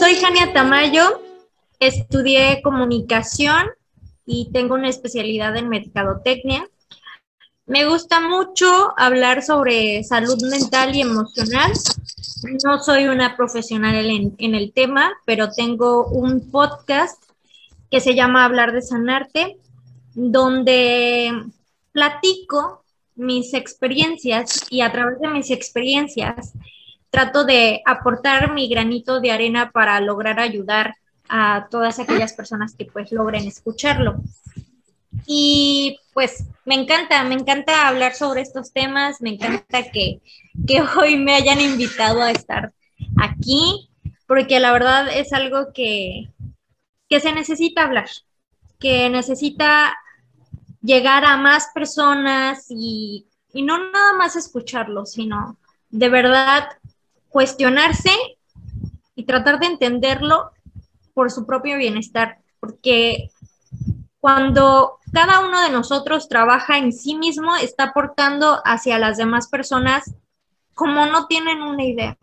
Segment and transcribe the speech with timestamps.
[0.00, 1.20] Soy Jania Tamayo,
[1.78, 3.66] estudié comunicación
[4.24, 6.66] y tengo una especialidad en mercadotecnia.
[7.66, 11.72] Me gusta mucho hablar sobre salud mental y emocional.
[12.64, 17.22] No soy una profesional en, en, el tema, pero tengo un podcast
[17.90, 19.58] que se llama Hablar de Sanarte,
[20.14, 21.30] donde
[21.92, 22.84] platico
[23.16, 26.54] mis experiencias y a través de mis experiencias
[27.10, 30.94] trato de aportar mi granito de arena para lograr ayudar
[31.28, 34.16] a todas aquellas personas que pues logren escucharlo.
[35.26, 40.20] Y pues me encanta, me encanta hablar sobre estos temas, me encanta que,
[40.66, 42.72] que hoy me hayan invitado a estar
[43.16, 43.90] aquí,
[44.26, 46.30] porque la verdad es algo que,
[47.08, 48.08] que se necesita hablar,
[48.78, 49.96] que necesita
[50.80, 55.58] llegar a más personas y, y no nada más escucharlo, sino
[55.90, 56.68] de verdad
[57.30, 58.10] cuestionarse
[59.14, 60.50] y tratar de entenderlo
[61.14, 63.30] por su propio bienestar, porque
[64.20, 70.14] cuando cada uno de nosotros trabaja en sí mismo, está aportando hacia las demás personas
[70.74, 72.18] como no tienen una idea.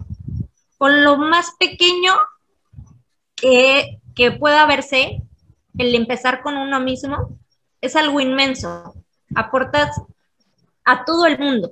[0.78, 2.13] Con lo más pequeño
[3.35, 5.23] que, que pueda verse,
[5.78, 7.38] el empezar con uno mismo,
[7.81, 8.94] es algo inmenso.
[9.35, 9.89] Aportas
[10.85, 11.72] a todo el mundo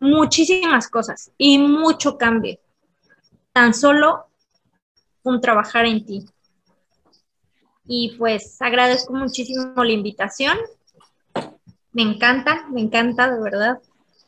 [0.00, 2.58] muchísimas cosas y mucho cambio.
[3.52, 4.26] Tan solo
[5.22, 6.24] un trabajar en ti.
[7.86, 10.56] Y pues agradezco muchísimo la invitación.
[11.92, 13.78] Me encanta, me encanta de verdad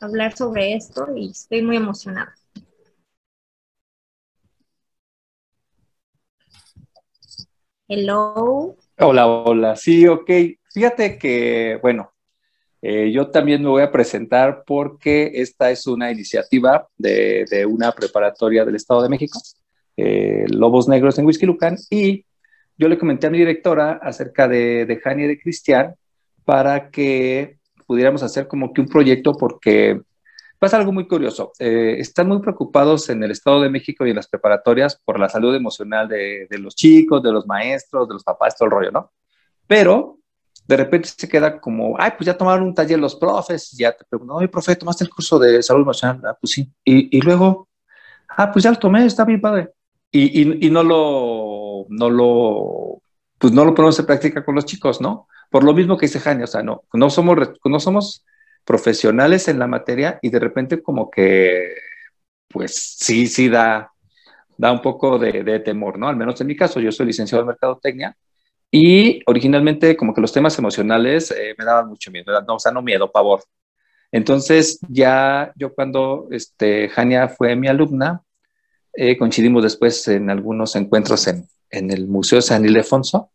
[0.01, 2.35] hablar sobre esto y estoy muy emocionada.
[7.89, 8.77] Hello.
[8.99, 9.77] Hola, hola.
[9.77, 10.31] Sí, ok.
[10.73, 12.13] Fíjate que, bueno,
[12.85, 18.65] eh, yo también me voy a presentar porque esta es una iniciativa de, una preparatoria
[18.65, 19.41] del Estado de México,
[19.97, 22.27] eh, Lobos Negros en Whisky Lucan, y
[22.77, 25.95] yo le comenté a mi directora acerca de, de Jani y de Cristian
[26.45, 30.01] para que pudiéramos hacer como que un proyecto porque
[30.59, 31.53] pasa algo muy curioso.
[31.61, 35.29] Eh, están muy preocupados en el Estado de México y en las preparatorias por la
[35.29, 38.91] salud emocional de, de los chicos, de los maestros, de los papás, todo el rollo,
[38.91, 39.13] ¿no?
[39.69, 40.19] Pero
[40.67, 44.05] de repente se queda como, ay, pues ya tomaron un taller los profes, ya te
[44.05, 46.21] preguntan, oye, profe, ¿tomaste el curso de salud emocional?
[46.25, 46.73] Ah, pues sí.
[46.85, 47.69] Y, y luego,
[48.29, 49.71] ah, pues ya lo tomé, está bien padre.
[50.11, 53.03] Y, y, y, no lo, no lo,
[53.39, 55.27] pues no lo ponemos en práctica con los chicos, ¿no?
[55.51, 58.25] Por lo mismo que dice Jani, o sea, no, no somos, no somos
[58.65, 61.75] profesionales en la materia y de repente como que,
[62.49, 63.93] pues sí, sí da,
[64.57, 66.09] da un poco de temor, ¿no?
[66.09, 68.17] Al menos en mi caso, yo soy licenciado en mercadotecnia
[68.75, 72.73] y originalmente como que los temas emocionales eh, me daban mucho miedo, no, o sea,
[72.73, 73.45] no miedo, pavor.
[74.11, 78.23] Entonces ya yo cuando este, Jania fue mi alumna,
[78.95, 83.31] eh, coincidimos después en algunos encuentros en, en el Museo San Ildefonso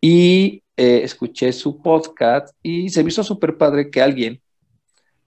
[0.00, 4.40] y eh, escuché su podcast y se me hizo súper padre que alguien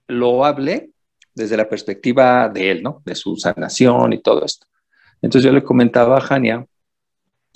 [0.08, 0.90] lo hable
[1.32, 3.02] desde la perspectiva de él, ¿no?
[3.04, 4.66] De su sanación y todo esto.
[5.22, 6.66] Entonces yo le comentaba a Jania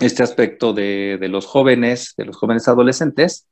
[0.04, 3.46] este aspecto de, de, los jóvenes, de los jóvenes adolescentes,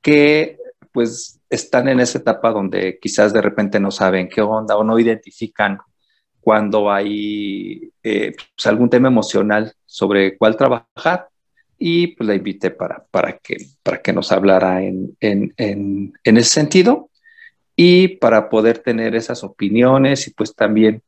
[0.00, 0.58] que
[0.92, 4.98] pues están en esa etapa donde quizás de repente no saben qué onda o no
[4.98, 5.78] identifican
[6.40, 11.28] cuando hay eh, pues algún tema emocional sobre cuál trabajar.
[11.78, 16.36] Y pues la invité para, para, que, para que nos hablara en, en, en, en
[16.36, 17.10] ese sentido
[17.74, 21.02] y para poder tener esas opiniones y pues también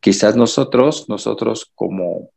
[0.00, 2.30] quizás nosotros, nosotros como,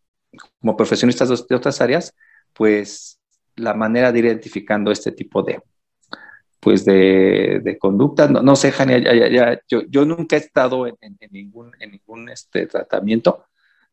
[0.59, 2.13] como profesionistas de otras áreas,
[2.53, 3.19] pues
[3.55, 5.61] la manera de ir identificando este tipo de,
[6.59, 8.29] pues de, de conductas.
[8.29, 11.29] No, no, sé, Jania, ya, ya, ya, yo, yo, nunca he estado en, en, en
[11.31, 13.45] ningún, en ningún este, tratamiento,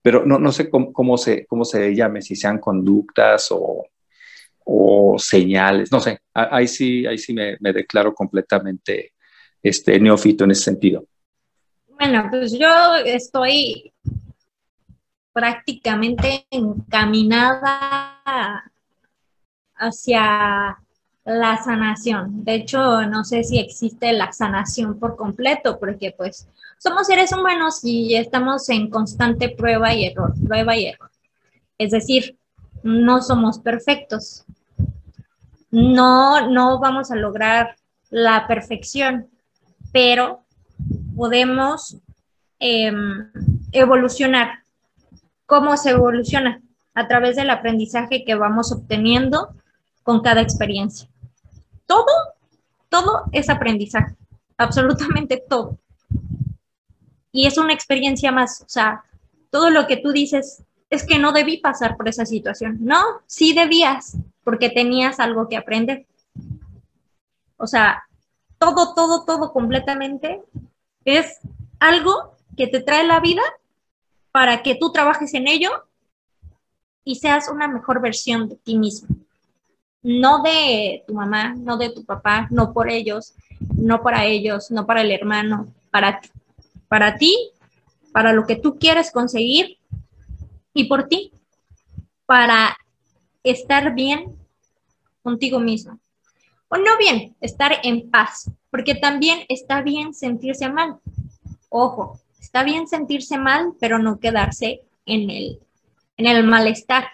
[0.03, 3.87] pero no, no sé cómo, cómo, se, cómo se llame, si sean conductas o,
[4.65, 9.13] o señales, no sé, ahí sí, ahí sí me, me declaro completamente
[9.63, 11.07] este, neófito en ese sentido.
[11.89, 13.93] Bueno, pues yo estoy
[15.35, 18.23] prácticamente encaminada
[19.77, 20.79] hacia
[21.25, 22.45] la sanación.
[22.45, 26.49] De hecho, no sé si existe la sanación por completo, porque pues
[26.79, 31.11] somos seres humanos y estamos en constante prueba y error, prueba y error.
[31.79, 32.37] Es decir,
[32.83, 34.45] no somos perfectos.
[35.71, 37.75] No, no vamos a lograr
[38.11, 39.29] la perfección,
[39.93, 40.45] pero
[41.17, 41.97] podemos
[42.61, 43.31] em,
[43.73, 44.64] evolucionar.
[45.55, 46.61] ¿Cómo se evoluciona?
[46.95, 49.55] A través del aprendizaje que vamos obteniendo
[50.03, 51.09] con cada experiencia.
[51.87, 52.13] Todo,
[52.89, 54.17] todo es aprendizaje,
[54.59, 55.79] absolutamente todo.
[57.31, 59.05] Y es una experiencia más, o sea,
[59.51, 62.79] todo lo que tú dices es que no debí pasar por esa situación.
[62.81, 66.05] No, sí debías, porque tenías algo que aprender.
[67.59, 68.03] O sea,
[68.59, 70.43] todo, todo, todo completamente
[71.05, 71.39] es
[71.79, 73.43] algo que te trae la vida
[74.35, 75.71] para que tú trabajes en ello
[77.05, 79.15] y seas una mejor versión de ti mismo.
[80.03, 83.35] No de tu mamá, no de tu papá, no por ellos,
[83.77, 86.31] no para ellos, no para el hermano, para ti.
[86.89, 87.53] Para ti,
[88.13, 89.79] para lo que tú quieres conseguir
[90.73, 91.31] y por ti,
[92.27, 92.77] para
[93.45, 94.37] estar bien
[95.23, 96.01] contigo mismo.
[96.67, 100.99] O no bien, estar en paz, porque también está bien sentirse mal.
[101.69, 102.19] Ojo,
[102.55, 105.59] está bien sentirse mal, pero no quedarse en el,
[106.17, 107.05] en el malestar.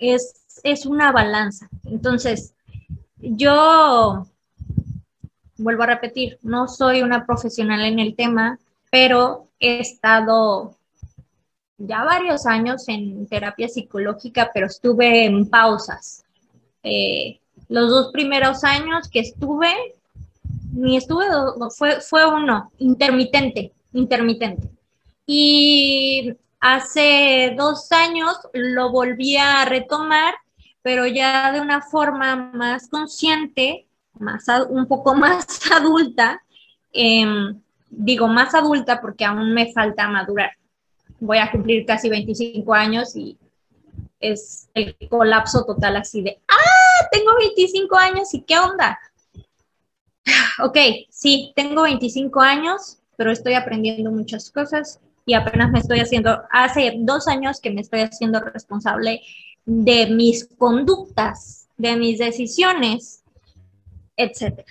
[0.00, 0.32] Es,
[0.64, 1.68] es una balanza.
[1.84, 2.54] Entonces,
[3.18, 4.26] yo
[5.58, 8.58] vuelvo a repetir, no soy una profesional en el tema,
[8.90, 10.76] pero he estado
[11.76, 16.24] ya varios años en terapia psicológica, pero estuve en pausas.
[16.82, 17.38] Eh,
[17.68, 19.74] los dos primeros años que estuve,
[20.72, 21.26] ni estuve,
[21.76, 24.68] fue, fue uno, intermitente, intermitente.
[25.26, 30.34] Y hace dos años lo volví a retomar,
[30.82, 33.86] pero ya de una forma más consciente,
[34.18, 36.42] más, un poco más adulta,
[36.92, 37.60] em,
[37.90, 40.52] digo más adulta porque aún me falta madurar
[41.22, 43.38] voy a cumplir casi 25 años y
[44.18, 48.98] es el colapso total así de, ah, tengo 25 años y qué onda.
[50.62, 50.76] Ok,
[51.10, 56.96] sí, tengo 25 años, pero estoy aprendiendo muchas cosas y apenas me estoy haciendo, hace
[56.98, 59.20] dos años que me estoy haciendo responsable
[59.64, 63.22] de mis conductas, de mis decisiones,
[64.16, 64.66] etc.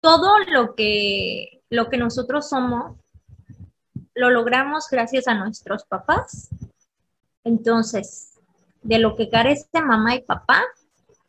[0.00, 2.96] Todo lo que, lo que nosotros somos
[4.14, 6.48] lo logramos gracias a nuestros papás.
[7.44, 8.38] Entonces,
[8.80, 10.62] de lo que carece mamá y papá,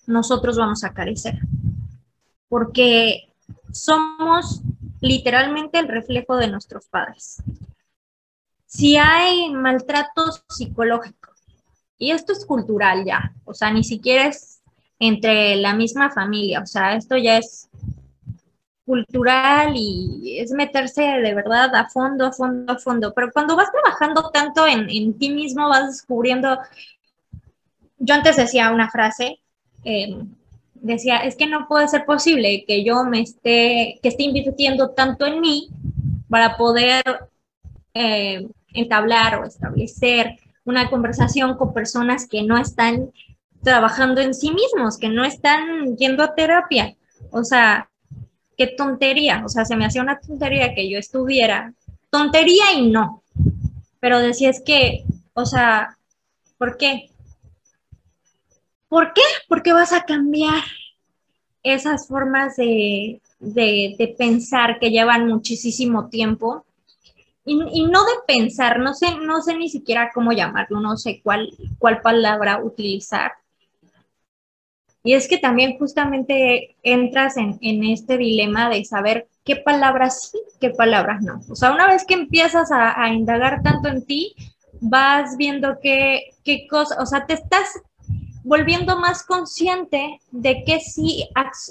[0.08, 1.40] nosotros vamos a carecer.
[2.48, 3.34] Porque
[3.74, 4.62] somos
[5.02, 7.42] literalmente el reflejo de nuestros padres.
[8.66, 11.32] Si hay maltrato psicológico,
[11.98, 14.62] y esto es cultural ya, o sea, ni siquiera es
[15.00, 17.70] entre la misma familia, o sea, esto ya es
[18.86, 23.14] cultural y es meterse de verdad a fondo, a fondo, a fondo.
[23.14, 26.60] Pero cuando vas trabajando tanto en, ti mismo, vas descubriendo,
[27.98, 29.40] yo antes decía una frase,
[29.84, 30.30] em,
[30.86, 35.26] decía, es que no puede ser posible que yo me esté, que esté invirtiendo tanto
[35.26, 35.70] en mí
[36.30, 37.04] para poder
[37.94, 43.12] eh, entablar o establecer una conversación con personas que no están
[43.64, 46.96] trabajando en sí mismos, que no están yendo a terapia.
[47.32, 47.90] O sea,
[48.56, 51.74] qué tontería, o sea, se me hacía una tontería que yo estuviera,
[52.10, 53.24] tontería y no,
[54.00, 55.98] pero decía es que, o sea,
[56.58, 57.10] ¿por qué?
[58.88, 59.22] ¿Por qué?
[59.48, 60.64] Porque vas a cambiar
[61.64, 63.22] esas formas de,
[64.18, 66.66] pensar que llevan muchísimo tiempo.
[67.46, 71.52] Y, no de pensar, no sé, no sé ni siquiera cómo llamarlo, no sé cuál,
[71.78, 73.34] cuál palabra utilizar,
[75.06, 80.72] y es que también justamente entras en, este dilema de saber qué palabras sí, qué
[80.72, 81.42] palabras no.
[81.48, 84.34] O sea, una vez que empiezas a, indagar tanto en ti,
[84.82, 87.80] vas viendo qué, qué cosas, o sea, te estás
[88.46, 91.28] volviendo más consciente de qué sí,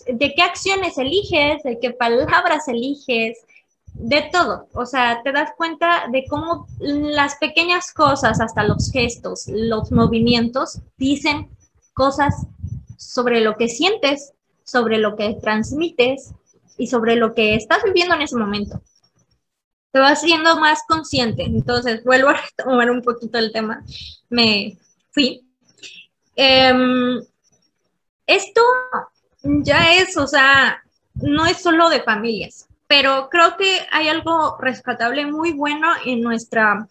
[0.08, 3.38] de qué acciones eliges, de qué palabras eliges,
[3.94, 4.66] de todo.
[4.74, 10.80] O sea, te das cuenta de cómo las pequeñas cosas, hasta los gestos, los movimientos,
[10.98, 11.48] dicen
[11.94, 12.34] cosas
[12.98, 14.32] sobre lo que sientes,
[14.64, 16.32] sobre lo que transmites
[16.76, 18.82] y sobre lo que estás viviendo en ese momento.
[19.92, 21.44] Te vas siendo más consciente.
[21.44, 23.84] Entonces, vuelvo a retomar un poquito el tema.
[24.28, 24.76] Me
[25.12, 25.43] fui.
[26.36, 27.22] Em,
[28.26, 28.60] esto
[29.42, 30.82] ya es, o sea,
[31.14, 36.88] no es solo de familias, pero creo que hay algo rescatable muy bueno en nuestra,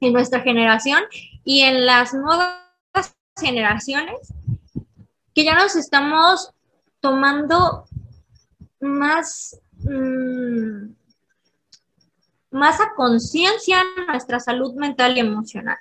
[0.00, 1.02] en nuestra generación
[1.44, 2.60] y en las nuevas
[3.38, 4.32] generaciones
[5.34, 6.50] que ya nos estamos
[7.00, 7.86] tomando
[8.80, 10.92] más, mm,
[12.50, 15.76] más a conciencia nuestra salud mental y emocional.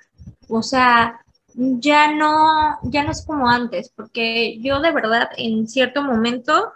[0.50, 1.24] O sea,
[1.56, 6.74] ya no, ya no es como antes, porque yo de verdad en cierto momento,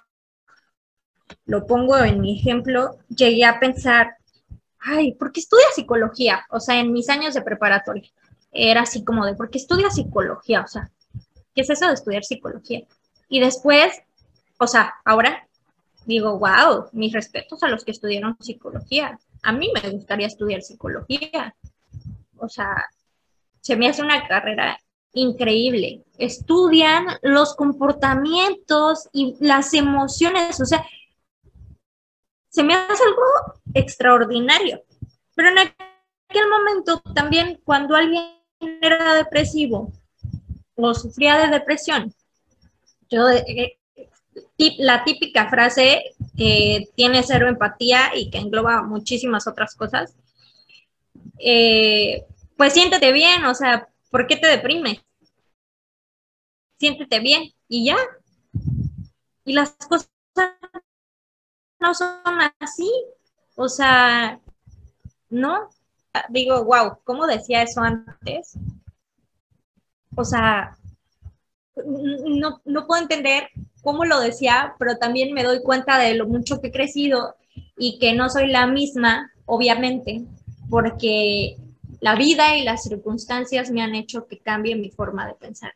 [1.46, 4.18] lo pongo en mi ejemplo, llegué a pensar,
[4.80, 6.46] ay, ¿por qué estudia psicología?
[6.50, 8.10] O sea, en mis años de preparatoria,
[8.52, 10.62] era así como de, ¿por qué estudia psicología?
[10.62, 10.90] O sea,
[11.54, 12.82] ¿qué es eso de estudiar psicología?
[13.30, 14.02] Y después,
[14.58, 15.48] o sea, ahora
[16.08, 19.20] digo, wow, mis respetos a los que estudiaron psicología.
[19.44, 21.54] A mí me gustaría estudiar psicología.
[22.38, 22.86] O sea,
[23.62, 24.80] se me hace una carrera
[25.14, 26.04] increíble.
[26.18, 30.86] Estudian los comportamientos y las emociones, o sea,
[32.50, 33.24] se me hace algo
[33.74, 34.84] extraordinario.
[35.36, 38.24] Pero en aquel momento también cuando alguien
[38.82, 39.92] era depresivo
[40.76, 42.14] o sufría de depresión,
[43.10, 43.78] yo eh,
[44.78, 50.16] la típica frase que tiene cero empatía y que engloba muchísimas otras cosas,
[51.40, 52.26] eh,
[52.58, 55.06] pues siéntete bien, o sea, ¿por qué te deprime?
[56.80, 57.98] Siéntete bien y ya.
[59.46, 60.10] Y las cosas
[61.80, 62.20] no son
[62.60, 62.92] así,
[63.56, 64.40] o sea,
[65.30, 65.70] no.
[66.30, 68.58] Digo, wow, ¿cómo decía eso antes?
[70.16, 70.76] O sea,
[71.86, 73.50] no, no puedo entender
[73.84, 77.36] cómo lo decía, pero también me doy cuenta de lo mucho que he crecido
[77.78, 80.26] y que no soy la misma, obviamente,
[80.70, 81.58] porque
[82.00, 85.74] la vida y las circunstancias me han hecho que cambie mi forma de pensar.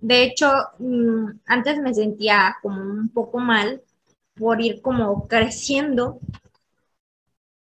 [0.00, 3.82] De hecho, mm, antes me sentía como un poco mal
[4.34, 6.20] por ir como creciendo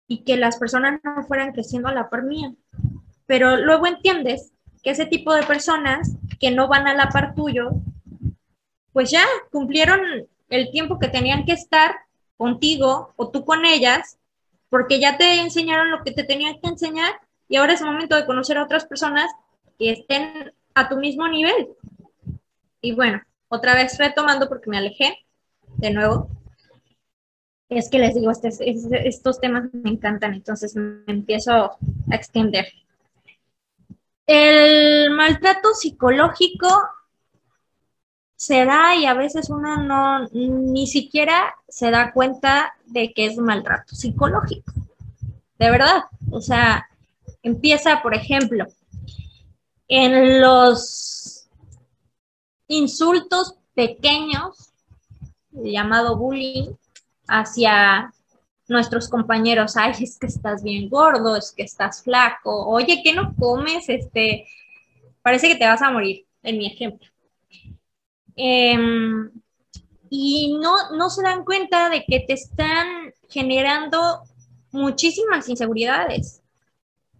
[0.08, 2.52] y que las personas no fueran creciendo a la par mía.
[3.26, 4.52] Pero luego entiendes
[4.82, 7.70] que ese tipo de personas que no van a la par tuyo
[8.94, 10.00] pues ya cumplieron
[10.48, 11.96] el tiempo que tenían que estar
[12.36, 14.18] contigo o tú con ellas,
[14.70, 17.12] porque ya te enseñaron lo que te tenían que enseñar
[17.48, 19.30] y ahora es el momento de conocer a otras personas
[19.78, 21.68] que estén a tu mismo nivel.
[22.80, 25.18] Y bueno, otra vez retomando porque me alejé
[25.76, 26.28] de nuevo.
[27.68, 28.48] Es que les digo, este,
[29.08, 32.66] estos temas me encantan, entonces me empiezo a extender.
[34.26, 36.68] El maltrato psicológico
[38.36, 43.38] se da y a veces uno no ni siquiera se da cuenta de que es
[43.38, 44.72] maltrato psicológico.
[45.58, 46.04] De verdad.
[46.30, 46.88] O sea,
[47.44, 48.66] empieza, por ejemplo,
[49.86, 51.46] en los
[52.66, 54.72] insultos pequeños,
[55.52, 56.72] llamado bullying,
[57.28, 58.12] hacia
[58.66, 63.34] nuestros compañeros, ay, es que estás bien gordo, es que estás flaco, oye, ¿qué no
[63.36, 63.88] comes?
[63.88, 64.46] Este,
[65.22, 67.06] parece que te vas a morir, en mi ejemplo.
[68.36, 69.30] Em,
[70.08, 74.22] y no, no se dan cuenta de que te están generando
[74.72, 76.43] muchísimas inseguridades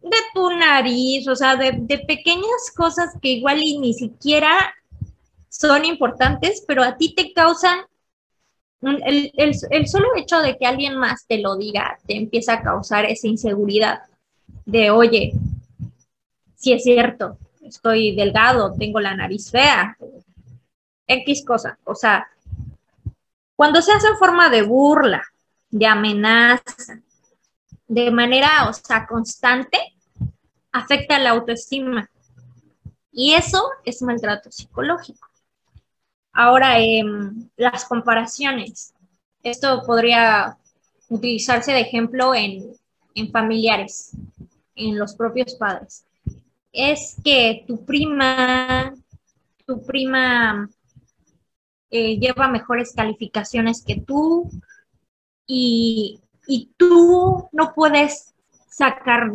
[0.05, 1.73] de tu nariz, o sea, de,
[2.07, 4.75] pequeñas cosas que igual y ni siquiera
[5.49, 7.81] son importantes, pero a ti te causan,
[8.83, 13.07] el, el, solo hecho de que alguien más te lo diga, te empieza a causar
[13.07, 14.01] esa inseguridad
[14.67, 15.33] de, oye,
[16.55, 19.97] si es cierto, estoy delgado, tengo la nariz fea,
[21.07, 21.79] X cosa.
[21.85, 22.29] O sea,
[23.57, 25.25] cuando se hace en forma de burla,
[25.71, 27.01] de amenaza,
[27.87, 29.94] de manera, o sea, constante,
[30.75, 32.11] afecta la autoestima.
[33.11, 35.29] Y eso es maltrato psicológico.
[36.33, 38.93] Ahora, em, las comparaciones.
[39.43, 40.59] Esto podría
[41.09, 42.75] utilizarse de ejemplo en,
[43.15, 44.11] en familiares,
[44.75, 46.05] en los propios padres.
[46.73, 48.93] Es que tu prima,
[49.65, 50.69] tu prima
[51.91, 54.51] eh, lleva mejores calificaciones que tú
[55.47, 56.21] y,
[56.77, 58.35] tú no puedes
[58.69, 59.31] sacar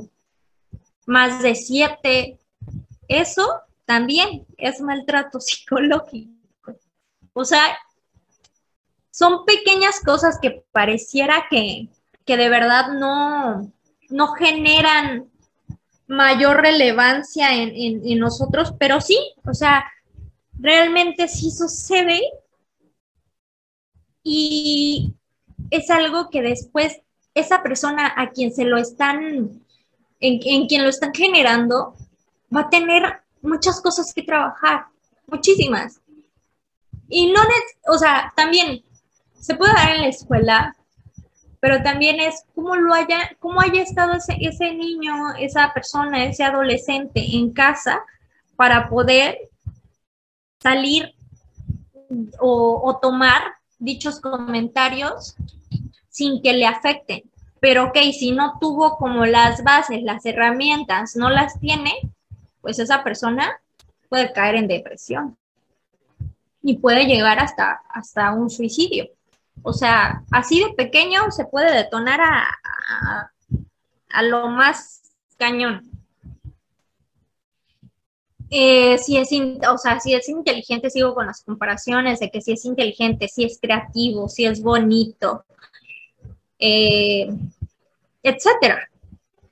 [1.09, 2.37] más de siete.
[3.07, 6.75] Eso también es maltrato psicológico.
[7.33, 7.77] O sea,
[9.09, 11.89] son pequeñas cosas que pareciera que,
[12.27, 13.71] de verdad no,
[14.09, 15.31] no generan
[16.05, 17.71] mayor relevancia en,
[18.05, 19.83] en, nosotros, pero sí, o sea,
[20.53, 22.21] realmente sí sucede
[24.21, 25.15] y
[25.71, 27.01] es algo que después
[27.33, 29.65] esa persona a quien se lo están,
[30.19, 31.95] en, quien lo están generando,
[32.55, 34.85] va a tener muchas cosas que trabajar,
[35.27, 36.01] muchísimas.
[37.07, 37.41] Y no,
[37.88, 38.83] o sea, también
[39.39, 40.75] se puede dar en la escuela,
[41.59, 46.43] pero también es cómo lo haya, cómo haya estado ese, ese niño, esa persona, ese
[46.43, 48.01] adolescente en casa
[48.55, 49.49] para poder
[50.61, 51.13] salir
[52.39, 53.41] o, o tomar
[53.77, 55.35] dichos comentarios
[56.09, 57.23] sin que le afecten.
[57.59, 61.93] Pero ok, si no tuvo como las bases, las herramientas, no las tiene,
[62.61, 63.59] pues esa persona
[64.07, 65.37] puede caer en depresión
[66.61, 69.09] y puede llegar hasta, hasta un suicidio.
[69.61, 72.47] O sea, así de pequeño se puede detonar a,
[74.09, 75.01] a, lo más
[75.37, 75.89] cañón.
[78.49, 79.29] Eh, si es,
[79.69, 83.43] o sea, si es inteligente, sigo con las comparaciones de que si es inteligente, si
[83.43, 85.45] es creativo, si es bonito,
[86.59, 87.29] eh,
[88.21, 88.89] etcétera.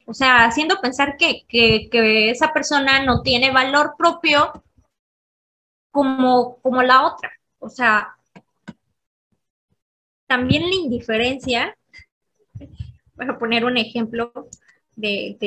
[0.06, 4.64] O sea, haciendo pensar que, que, esa persona no tiene valor propio
[5.92, 7.32] como, como la otra.
[7.60, 8.16] O sea,
[10.28, 11.78] también la indiferencia,
[13.16, 14.32] voy a poner un ejemplo
[14.96, 15.38] de,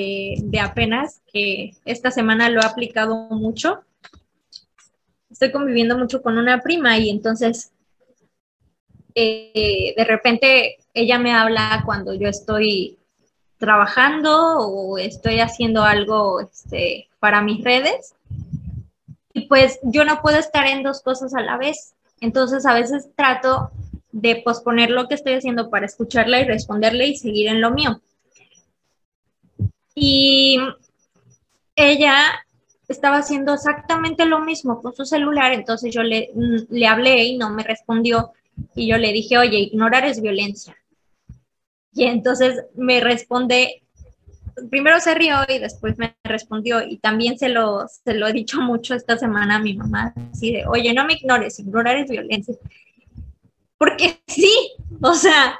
[0.42, 3.82] de, apenas, que esta semana lo he aplicado mucho.
[5.30, 7.72] Estoy conviviendo mucho con una prima y entonces
[9.14, 12.98] eh, de repente ella me habla cuando yo estoy
[13.58, 18.14] trabajando o estoy haciendo algo este, para mis redes.
[19.32, 21.94] Y pues yo no puedo estar en dos cosas a la vez.
[22.20, 23.70] Entonces a veces trato
[24.12, 28.00] de posponer lo que estoy haciendo para escucharla y responderle y seguir en lo mío.
[29.94, 30.58] Y
[31.76, 32.44] ella
[32.88, 36.30] estaba haciendo exactamente lo mismo con su celular, entonces yo le,
[36.68, 38.32] le hablé y no me respondió
[38.74, 40.76] y yo le dije, oye, ignorar es violencia.
[41.92, 43.82] Y entonces me responde,
[44.70, 48.60] primero se rió y después me respondió y también se lo, se lo he dicho
[48.60, 52.54] mucho esta semana a mi mamá, así de, oye, no me ignores, ignorar es violencia.
[53.78, 54.52] Porque sí,
[55.00, 55.58] o sea,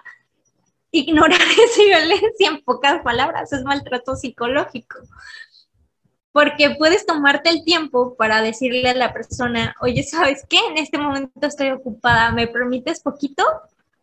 [0.90, 4.99] ignorar es violencia en pocas palabras, es maltrato psicológico.
[6.33, 10.59] Porque puedes tomarte el tiempo para decirle a la persona, oye, ¿sabes qué?
[10.71, 13.43] En este momento estoy ocupada, ¿me permites poquito?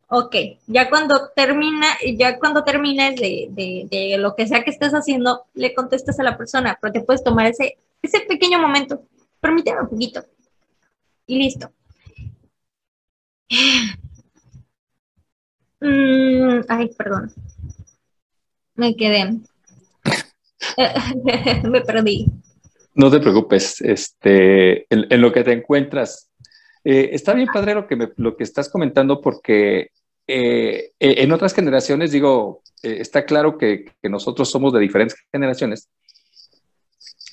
[0.10, 0.36] Ok,
[0.68, 5.74] ya cuando termina, ya cuando termines de, de, lo que sea que estés haciendo, le
[5.74, 9.02] contestas a la persona, pero te puedes tomar ese, ese pequeño momento,
[9.42, 10.24] permíteme un poquito.
[11.28, 11.72] Y listo.
[15.80, 17.32] Mm, ay, perdón.
[18.74, 19.40] Me quedé.
[21.63, 22.28] Me perdí.
[22.94, 26.30] No te preocupes, este, en, lo que te encuentras.
[26.84, 29.92] Eh, está bien padre lo que, lo que estás comentando porque
[30.28, 35.90] eh, en otras generaciones, digo, eh, está claro que, nosotros somos de diferentes generaciones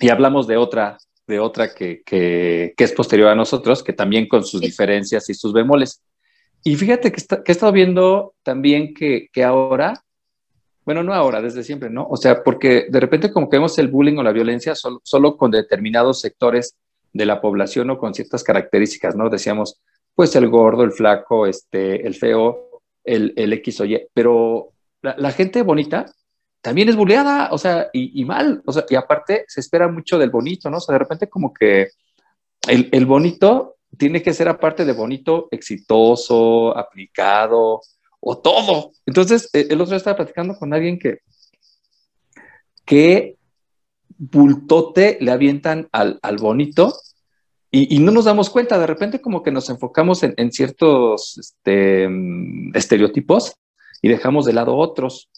[0.01, 4.45] y hablamos de otra, de otra que, que, es posterior a nosotros, que también con
[4.45, 6.03] sus diferencias y sus bemoles.
[6.63, 10.03] Y fíjate que, he estado viendo también que, ahora,
[10.85, 12.07] bueno, no ahora, desde siempre, ¿no?
[12.09, 15.51] O sea, porque de repente como que vemos el bullying o la violencia solo, con
[15.51, 16.77] determinados sectores
[17.13, 19.31] de la población o con ciertas características, ¿no?
[19.31, 19.81] Decíamos,
[20.15, 24.71] pues el gordo, el flaco, este, el feo, el, el X o Y, pero
[25.01, 26.07] la, gente bonita
[26.61, 30.19] también es bulleada, o sea, y, y, mal, o sea, y aparte se espera mucho
[30.19, 30.79] del bonito, ¿no?
[30.79, 31.89] O sea, de repente como que
[32.69, 37.81] el, el bonito tiene que ser aparte de bonito, exitoso, aplicado
[38.25, 38.93] o todo.
[39.07, 41.19] Entonces, eh, el otro día estaba platicando con alguien que,
[42.85, 43.37] que
[44.17, 46.95] bultote le avientan al, bonito
[47.71, 52.09] y, no nos damos cuenta, de repente como que nos enfocamos en, ciertos este,
[52.73, 53.55] estereotipos
[54.01, 55.29] y dejamos de lado otros.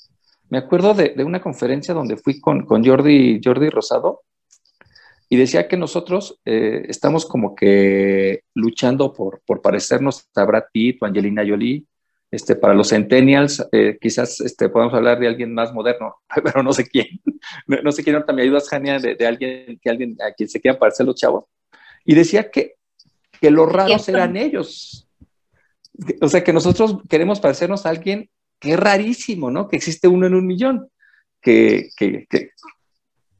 [0.51, 4.21] Me acuerdo de, una conferencia donde fui con, con Jordi, Jordi Rosado
[5.31, 11.03] y decía que nosotros eh, estamos como que luchando por, por parecernos a Brad Pitt
[11.03, 11.87] o Angelina Jolie.
[12.31, 16.73] Este, para los centennials, eh, quizás este, podemos hablar de alguien más moderno, pero no
[16.73, 17.07] sé quién.
[17.67, 20.61] No, sé quién, ahorita me ayudas, Jania, de, de, alguien, que alguien a quien se
[20.61, 21.45] quieran parecer los chavos.
[22.05, 22.75] Y decía que,
[23.41, 25.09] que los raros eran ellos.
[26.21, 29.69] O sea, que nosotros queremos parecernos a alguien que es rarísimo, ¿no?
[29.69, 30.89] Que existe uno en un millón.
[31.41, 32.51] Que, que, que,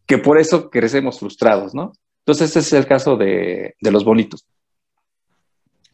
[0.07, 1.93] que por eso crecemos frustrados, ¿no?
[2.27, 4.47] Entonces, ese es el caso de, los bonitos.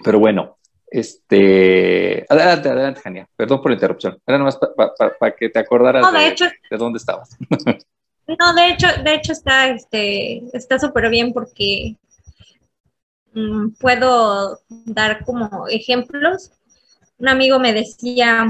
[0.03, 0.57] Pero bueno,
[0.93, 3.29] este, adelante, adelante, Jania.
[3.35, 4.21] Perdón por la interrupción.
[4.27, 7.37] Era nomás para que te acordaras de, dónde estabas.
[7.49, 11.97] no, de hecho, de hecho está, este, está súper bien porque
[13.33, 16.51] mm, puedo dar como ejemplos.
[17.19, 18.45] Un amigo me decía,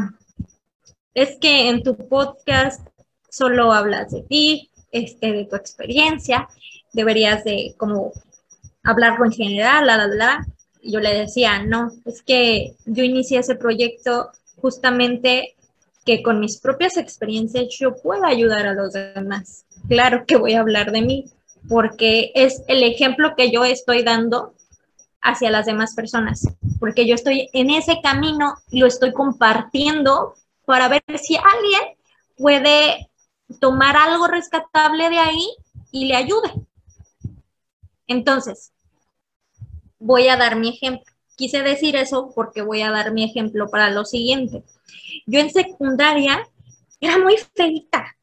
[1.14, 2.84] es que en tu podcast
[3.30, 6.48] solo hablas de ti, este, de tu experiencia,
[6.92, 8.12] deberías de como
[8.82, 10.46] hablarlo en general, la, la, la.
[10.82, 15.54] Yo le decía, no, es que yo inicié ese proyecto justamente
[16.04, 19.64] que con mis propias experiencias yo pueda ayudar a los demás.
[19.88, 21.24] Claro que voy a hablar de mí,
[21.68, 24.54] porque es el ejemplo que yo estoy dando
[25.20, 26.48] hacia las demás personas,
[26.80, 31.96] porque yo estoy en ese camino y lo estoy compartiendo para ver si alguien
[32.36, 33.08] puede
[33.60, 35.48] tomar algo rescatable de ahí
[35.92, 36.52] y le ayude.
[38.08, 38.71] Entonces,
[40.02, 41.04] voy a dar mi ejemplo.
[41.36, 44.62] Quise decir eso porque voy a dar mi ejemplo para lo siguiente.
[45.26, 46.46] Yo en secundaria
[47.00, 48.14] era muy feita,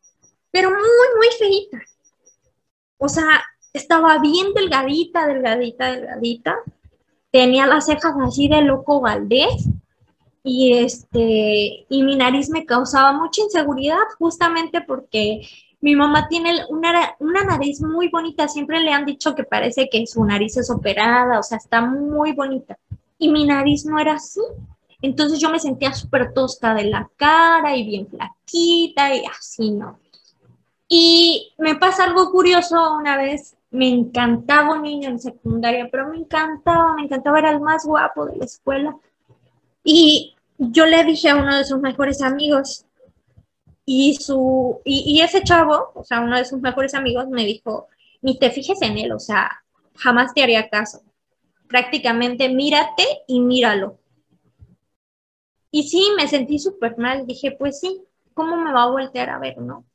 [0.52, 0.78] pero muy,
[1.18, 1.82] muy feita.
[2.98, 3.42] O sea,
[3.74, 6.56] estaba bien delgadita, delgadita, delgadita.
[7.32, 9.70] Tenía las cejas así de loco Valdés
[10.44, 15.42] y este y mi nariz me causaba mucha inseguridad justamente porque
[15.82, 20.06] mi mamá tiene una, una, nariz muy bonita, siempre le han dicho que parece que
[20.06, 22.78] su nariz es operada, o sea, está muy bonita.
[23.18, 24.42] Y mi nariz no era así.
[25.02, 30.00] Entonces yo me sentía súper tosca de la cara y bien flaquita y así, ¿no?
[30.90, 36.18] Y me pasa algo curioso una vez, me encantaba un niño en secundaria, pero me
[36.18, 38.98] encantaba, me encantaba, era el más guapo de la escuela.
[39.84, 42.86] Y yo le dije a uno de sus mejores amigos,
[43.92, 47.88] y, su, y, ese chavo, o sea, uno de sus mejores amigos, me dijo,
[48.22, 49.64] ni te fijes en él, o sea,
[49.96, 51.02] jamás te haría caso.
[51.68, 53.98] Prácticamente mírate y míralo.
[55.72, 57.26] Y sí, me sentí súper mal.
[57.26, 58.04] Dije, pues sí,
[58.36, 59.86] ¿cómo me va a voltear a ver, no?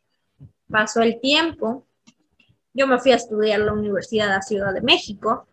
[0.68, 1.86] Pasó el tiempo.
[2.72, 5.46] Yo me fui a estudiar a la Universidad de la Ciudad de México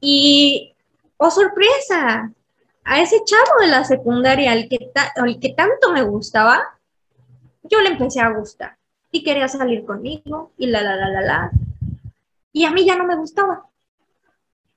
[0.00, 0.76] y,
[1.16, 2.32] oh sorpresa,
[2.84, 6.79] a ese chavo de la secundaria, al que, al que tanto me gustaba,
[7.70, 8.76] yo le empecé a gustar
[9.12, 11.50] y quería salir conmigo y la, la, la, la, la.
[12.52, 13.66] Y a mí ya no me gustaba.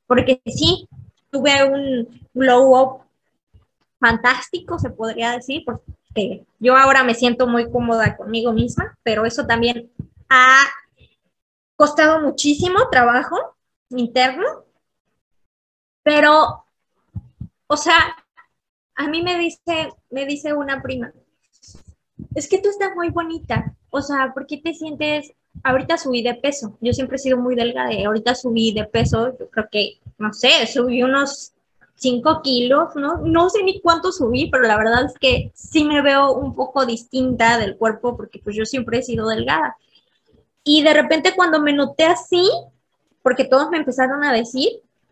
[0.08, 0.88] Porque sí,
[1.32, 3.02] tuve un glow up
[4.00, 9.46] fantástico, se podría decir, porque yo ahora me siento muy cómoda conmigo misma, pero eso
[9.48, 9.90] también
[10.30, 10.64] ha
[11.76, 13.56] costado muchísimo trabajo
[13.90, 14.44] interno.
[16.04, 16.66] Pero,
[17.68, 18.16] o sea,
[18.96, 21.14] a mí me dice, me dice una prima,
[22.36, 23.76] es que tú estás muy bonita.
[23.90, 25.34] O sea, ¿por qué te sientes?
[25.64, 26.78] Ahorita subí de peso.
[26.82, 29.38] Yo siempre he sido muy delgada y ahorita subí de peso.
[29.38, 31.54] Yo creo que, no sé, subí unos
[31.96, 33.18] 5 kilos, ¿no?
[33.18, 36.86] No sé ni cuánto subí, pero la verdad es que sí me veo un poco
[36.86, 39.78] distinta del cuerpo porque pues yo siempre he sido delgada.
[40.64, 42.50] Y de repente cuando me noté así,
[43.22, 44.70] porque todos me empezaron a decir,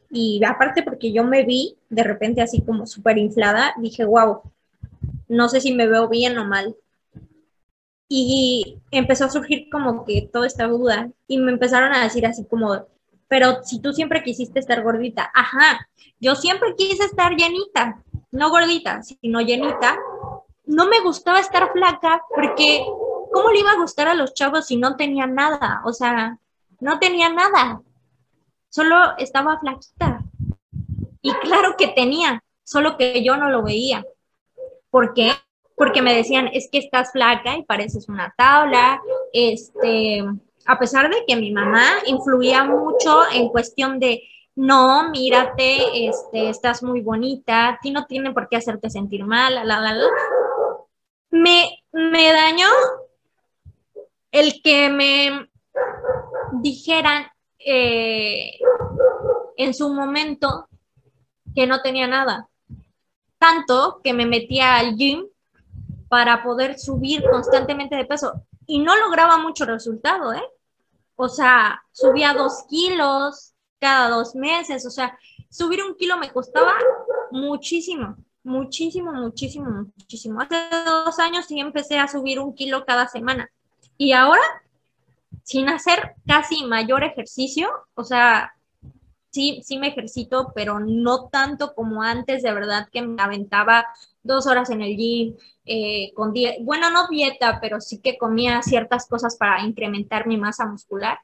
[0.10, 4.41] y aparte porque yo me vi de repente así como súper inflada, dije, wow,
[5.29, 6.75] no sé si me veo bien o mal
[8.13, 12.43] y empezó a surgir como que toda esta duda y me empezaron a decir así
[12.43, 12.86] como,
[13.30, 15.88] pero si tú siempre quisiste estar gordita, ajá,
[16.19, 19.97] yo siempre quise estar llenita, no gordita, sino llenita,
[20.65, 22.84] no me gustaba estar flaca porque
[23.32, 25.82] ¿cómo le iba a gustar a los chavos si no tenía nada?
[25.86, 26.38] O sea,
[26.82, 27.82] no tenía nada,
[28.67, 30.21] solo estaba flaquita.
[31.21, 34.06] Y claro que tenía, solo que yo no lo veía.
[34.89, 35.32] ¿Por qué?
[35.82, 39.02] Porque me decían, es que estás flaca y pareces una tabla,
[39.34, 40.24] este,
[40.67, 44.22] a pesar de que mi mamá influía mucho en cuestión de,
[44.54, 49.56] no, mírate, este, estás muy bonita, a ti no tiene por qué hacerte sentir mal,
[49.56, 50.06] la, la, la.
[51.32, 52.70] Me, me dañó
[54.30, 55.50] el que me
[56.62, 57.26] dijeran
[57.58, 58.52] eh,
[59.58, 60.67] en su momento
[61.56, 62.48] que no tenía nada.
[63.39, 65.26] Tanto que me metía al gym
[66.12, 70.43] para poder subir constantemente de peso y no lograba mucho resultado, ¿eh?
[71.15, 75.17] O sea, subía dos kilos cada dos meses, o sea,
[75.50, 76.74] subir un kilo me costaba
[77.32, 80.41] muchísimo, muchísimo, muchísimo, muchísimo.
[80.41, 83.50] Hace dos años sí empecé a subir un kilo cada semana
[83.97, 84.43] y ahora,
[85.43, 88.54] sin hacer casi mayor ejercicio, o sea,
[89.32, 93.86] sí, sí me ejercito, pero no tanto como antes, de verdad que me aventaba
[94.24, 99.08] dos horas en el gym, eh, con bueno, no dieta, pero sí que comía ciertas
[99.08, 101.20] cosas para incrementar mi masa muscular.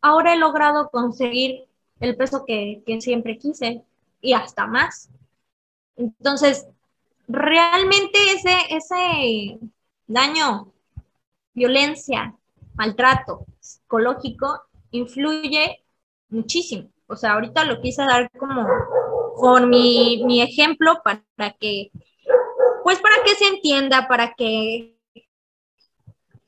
[0.00, 1.64] Ahora he logrado conseguir
[2.00, 3.82] el peso que, que siempre quise
[4.20, 5.10] y hasta más.
[5.96, 6.66] Entonces,
[7.28, 9.58] realmente ese, ese
[10.06, 10.72] daño,
[11.54, 12.34] violencia,
[12.74, 15.82] maltrato psicológico influye
[16.30, 16.90] muchísimo.
[17.14, 18.66] O sea, ahorita lo quise dar como
[19.36, 21.90] con mi, mi ejemplo para que
[22.84, 25.00] pues para que se entienda, para que,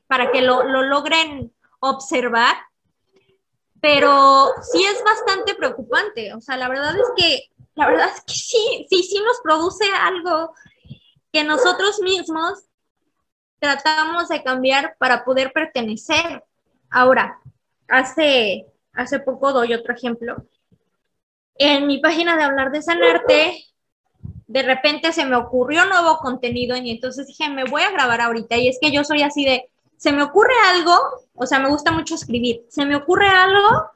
[0.05, 2.55] para que lo, logren observar,
[3.81, 6.35] pero sí es bastante preocupante.
[6.35, 9.85] O sea, la verdad es que, la verdad es que sí, sí, sí nos produce
[9.91, 10.53] algo
[11.33, 12.65] que nosotros mismos
[13.59, 16.43] tratamos de cambiar para poder pertenecer.
[16.91, 17.41] Ahora,
[17.87, 20.35] hace, hace poco doy otro ejemplo.
[21.59, 23.65] En mi página de hablar de sanarte,
[24.47, 28.57] de repente se me ocurrió nuevo contenido y entonces dije, me voy a grabar ahorita.
[28.57, 30.95] Y es que yo soy así de, se me ocurre algo,
[31.35, 33.91] o sea, me gusta mucho escribir, se me ocurre algo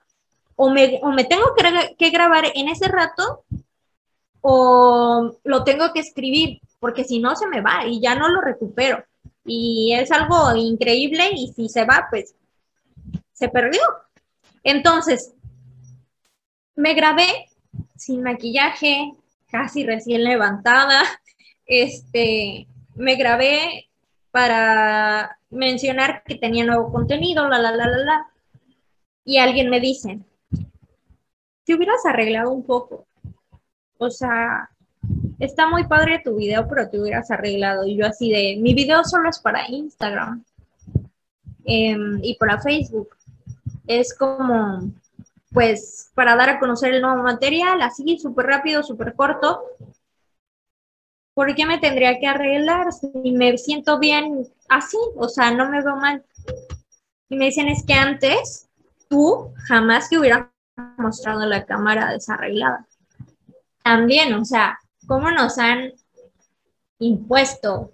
[0.55, 3.43] o me, o me tengo que, que grabar en ese rato
[4.41, 8.41] o lo tengo que escribir, porque si no se me va y ya no lo
[8.41, 9.03] recupero.
[9.45, 12.35] Y es algo increíble y si se va, pues
[13.33, 13.81] se perdió.
[14.63, 15.33] Entonces,
[16.75, 17.50] me grabé
[18.01, 19.13] sin maquillaje,
[19.51, 21.03] casi recién levantada.
[21.67, 23.89] Este, me grabé
[24.31, 28.27] para mencionar que tenía nuevo contenido, la, la, la, la, la.
[29.23, 30.19] Y alguien me dice,
[31.63, 33.05] te hubieras arreglado un poco.
[33.99, 34.69] O sea,
[35.37, 37.85] está muy padre tu video, pero te hubieras arreglado.
[37.85, 40.43] Y yo así de, mi video solo es para Instagram
[41.65, 43.15] em, y para Facebook.
[43.85, 44.91] Es como,
[45.51, 49.61] pues, para dar a conocer el nuevo material, así, súper rápido, súper corto.
[51.33, 54.97] ¿Por qué me tendría que arreglar si me siento bien así?
[55.15, 56.23] O sea, no me veo mal.
[57.29, 58.69] Y me dicen, es que antes
[59.09, 60.47] tú jamás te hubieras
[60.97, 62.85] mostrado la cámara desarreglada.
[63.83, 65.93] También, o sea, cómo nos han
[66.99, 67.93] impuesto,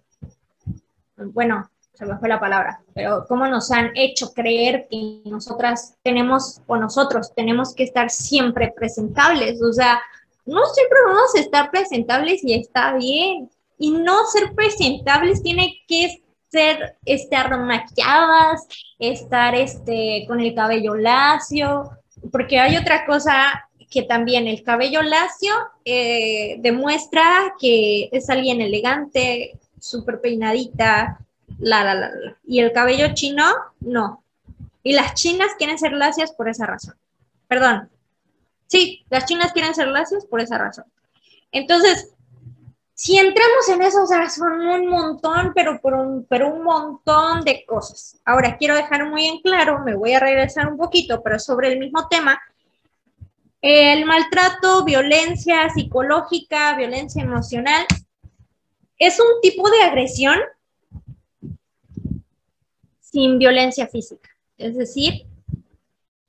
[1.15, 6.61] bueno, se me fue la palabra, pero cómo nos han hecho creer que nosotras tenemos
[6.67, 9.59] o nosotros tenemos que estar siempre presentables.
[9.63, 9.99] O sea,
[10.45, 13.49] no siempre vamos a estar presentables y está bien.
[13.79, 18.67] Y no ser presentables tiene que ser estar maquilladas,
[18.99, 21.89] estar este, con el cabello lacio,
[22.31, 29.57] porque hay otra cosa que también el cabello lacio eh, demuestra que es alguien elegante,
[29.79, 31.19] súper peinadita,
[31.59, 32.37] la, la, la, la.
[32.45, 33.45] Y el cabello chino,
[33.79, 34.23] no.
[34.83, 36.95] Y las chinas quieren ser lacias por esa razón.
[37.47, 37.89] Perdón.
[38.67, 40.85] Sí, las chinas quieren ser lacias por esa razón.
[41.51, 42.13] Entonces,
[42.93, 47.41] si entramos en eso, o sea, son un montón, pero, por un, pero un montón
[47.41, 48.19] de cosas.
[48.25, 51.79] Ahora, quiero dejar muy en claro, me voy a regresar un poquito, pero sobre el
[51.79, 52.41] mismo tema,
[53.61, 57.85] el maltrato, violencia psicológica, violencia emocional,
[58.97, 60.39] es un tipo de agresión
[63.17, 64.29] sin violencia física.
[64.59, 65.25] Es decir,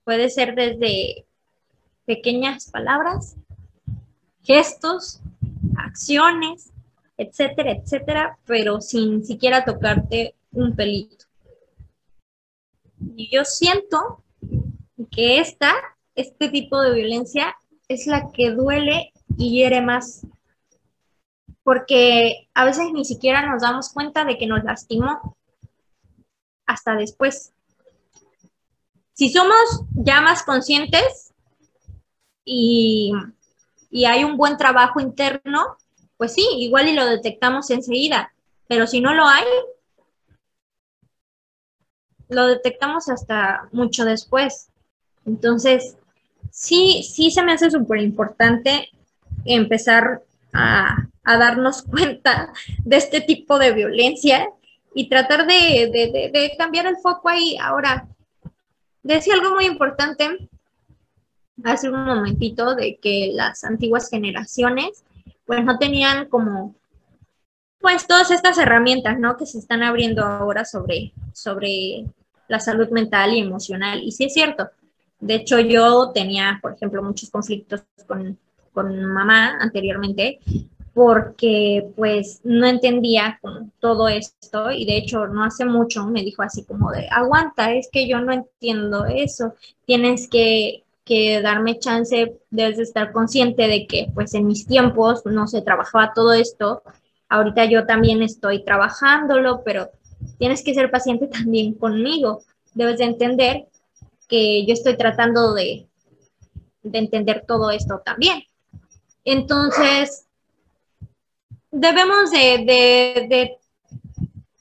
[0.04, 1.26] puede ser desde
[2.06, 3.36] pequeñas palabras,
[4.40, 5.20] gestos,
[5.76, 6.72] acciones,
[7.18, 11.26] etcétera, etcétera, pero sin siquiera tocarte un pelito.
[13.16, 14.24] Y yo siento
[15.10, 15.74] que esta
[16.14, 17.54] este tipo de violencia
[17.88, 20.26] es la que duele y hiere más.
[21.62, 25.36] Porque a veces ni siquiera nos damos cuenta de que nos lastimó
[26.68, 27.52] hasta después.
[29.14, 31.32] Si somos ya más conscientes
[32.44, 33.12] y,
[33.90, 35.76] y hay un buen trabajo interno,
[36.16, 38.32] pues sí, igual y lo detectamos enseguida.
[38.68, 39.44] Pero si no lo hay,
[42.28, 44.68] lo detectamos hasta mucho después.
[45.24, 45.96] Entonces,
[46.50, 48.90] sí, sí se me hace súper importante
[49.44, 52.52] empezar a, darnos cuenta
[52.84, 54.48] de este tipo de violencia
[54.98, 57.56] y tratar de, cambiar el foco ahí.
[57.62, 58.08] Ahora,
[59.04, 60.48] decía algo muy importante
[61.62, 65.04] hace un momentito de que las antiguas generaciones
[65.46, 66.74] pues no tenían como
[67.80, 69.36] pues todas estas herramientas, ¿no?
[69.36, 72.04] Que se están abriendo ahora sobre, sobre
[72.48, 74.02] la salud mental y emocional.
[74.02, 74.68] Y sí es cierto,
[75.20, 78.36] de hecho, yo tenía, por ejemplo, muchos conflictos con,
[78.74, 80.40] mamá anteriormente
[80.94, 83.40] porque pues no entendía
[83.80, 87.88] todo esto y de hecho no hace mucho me dijo así como de, aguanta, es
[87.90, 94.08] que yo no entiendo eso, tienes que, que darme chance, de estar consciente de que
[94.14, 96.82] pues en mis tiempos no se trabajaba todo esto,
[97.28, 99.90] ahorita yo también estoy trabajándolo, pero
[100.38, 102.42] tienes que ser paciente también conmigo,
[102.74, 103.68] debes de entender
[104.28, 105.86] que yo estoy tratando de,
[106.90, 108.44] entender todo esto también.
[109.24, 110.26] Entonces,
[111.70, 113.56] debemos de,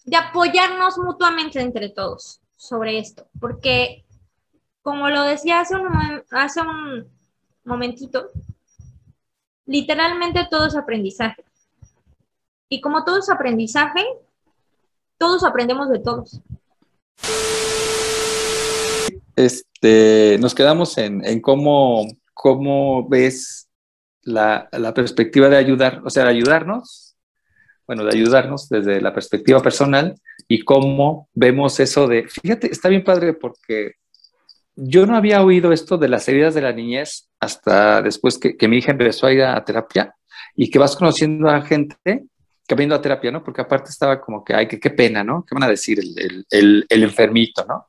[0.06, 4.06] de, apoyarnos mutuamente entre todos sobre esto, porque
[4.82, 7.08] como lo decía hace un, hace un
[7.66, 8.30] momentito,
[9.66, 11.44] literalmente todo es aprendizaje.
[12.70, 14.04] Y como todo es aprendizaje,
[15.18, 16.42] todos aprendemos de todos
[19.38, 23.67] este, nos quedamos en, cómo, cómo ves
[24.28, 27.16] la, perspectiva de ayudar, o sea, de ayudarnos,
[27.86, 30.16] bueno, de ayudarnos desde la perspectiva personal
[30.48, 33.94] y cómo vemos eso de, fíjate, está bien padre porque
[34.76, 38.78] yo no había oído esto de las heridas de la niñez hasta después que, mi
[38.78, 40.14] hija empezó a ir a terapia
[40.56, 42.26] y que vas conociendo a gente
[42.68, 43.42] que va a terapia, ¿no?
[43.42, 45.46] Porque aparte estaba como que, ay, que qué pena, ¿no?
[45.48, 46.46] ¿Qué van a decir el,
[46.90, 47.88] el enfermito, ¿no?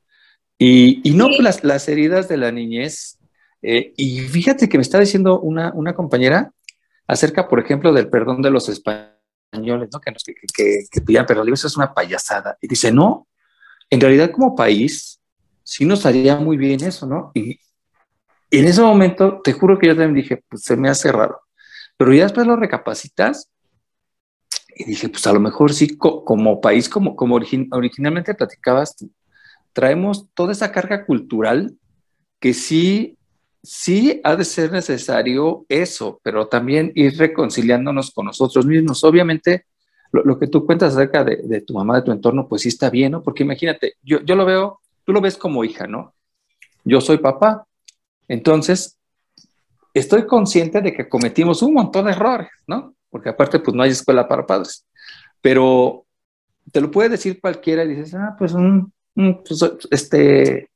[0.61, 3.18] Y, no, las, las heridas de la niñez
[3.63, 6.53] Eh, y fíjate que me está diciendo una, una compañera
[7.07, 10.01] acerca, por ejemplo, del perdón de los españoles, ¿no?
[10.01, 11.53] Que, que, que, que pidían perdón.
[11.53, 12.57] Eso es una payasada.
[12.61, 13.27] Y dice, no,
[13.91, 15.21] en realidad como país
[15.63, 17.31] sí nos haría muy bien eso, ¿no?
[17.35, 17.59] Y,
[18.51, 21.41] en ese momento, te juro que yo también dije, pues se me hace raro.
[21.99, 23.51] Pero ya después lo recapacitas
[24.75, 28.97] y dije, pues a lo mejor sí, como país, como, como originalmente platicabas
[29.73, 31.77] traemos toda esa carga cultural
[32.41, 33.18] que sí,
[33.63, 39.03] sí ha de ser necesario eso, pero también ir reconciliándonos con nosotros mismos.
[39.05, 39.67] Obviamente,
[40.13, 43.13] lo, que tú cuentas acerca de, tu mamá, de tu entorno, pues sí está bien,
[43.13, 43.23] ¿no?
[43.23, 46.15] Porque imagínate, yo, yo lo veo, tú lo ves como hija, ¿no?
[46.85, 47.67] Yo soy papá,
[48.27, 48.99] entonces
[49.93, 52.95] estoy consciente de que cometimos un montón de errores, ¿no?
[53.11, 54.87] Porque aparte, pues no hay escuela para padres,
[55.41, 56.07] pero
[56.73, 60.71] te lo puede decir cualquiera y dices, ah, pues, un, pues este,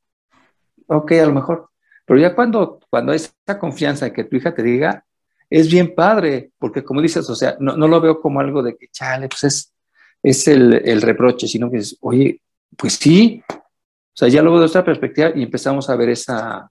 [0.87, 1.71] ok, a lo mejor.
[2.05, 5.05] Pero ya cuando, cuando hay esa confianza de que tu hija te diga,
[5.51, 8.77] es bien padre, porque como dices, o sea, no, no lo veo como algo de
[8.77, 9.73] que, chale, pues es,
[10.23, 12.41] es el, el, reproche, sino que es, oye,
[12.77, 16.71] pues sí, o sea, ya lo veo de otra perspectiva y empezamos a ver esa,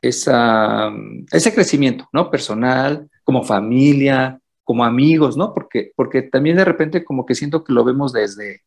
[0.00, 0.90] esa,
[1.30, 2.30] ese crecimiento, ¿no?
[2.30, 5.54] Personal, como familia, como amigos, ¿no?
[5.54, 8.62] Porque, porque también de repente como que siento que lo vemos desde,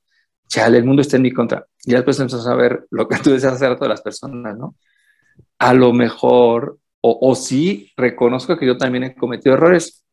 [0.47, 1.65] chale, el mundo está en mi contra.
[1.83, 4.75] Y después empezamos a ver lo que tú decías hace rato de las personas, ¿no?
[5.59, 10.03] A lo mejor o, sí reconozco que yo también he cometido errores.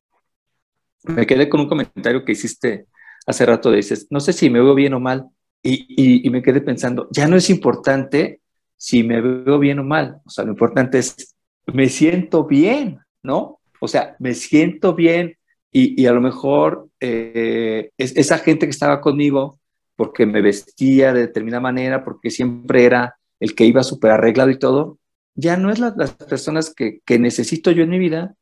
[1.05, 2.87] Me quedé con un comentario que hiciste
[3.27, 5.29] hace rato, dices, no sé si me veo bien o mal,
[5.63, 8.41] y, y, me quedé pensando, ya no es importante
[8.77, 11.35] si me veo bien o mal, o sea, lo importante es,
[11.67, 13.61] me siento bien, ¿no?
[13.81, 15.37] O sea, me siento bien
[15.71, 19.61] y, y a lo mejor eh, es, esa gente que estaba conmigo,
[19.97, 24.59] porque me vestía de determinada manera, porque siempre era el que iba súper arreglado y
[24.59, 24.99] todo,
[25.35, 28.35] ya no es las personas que, que, necesito yo en mi vida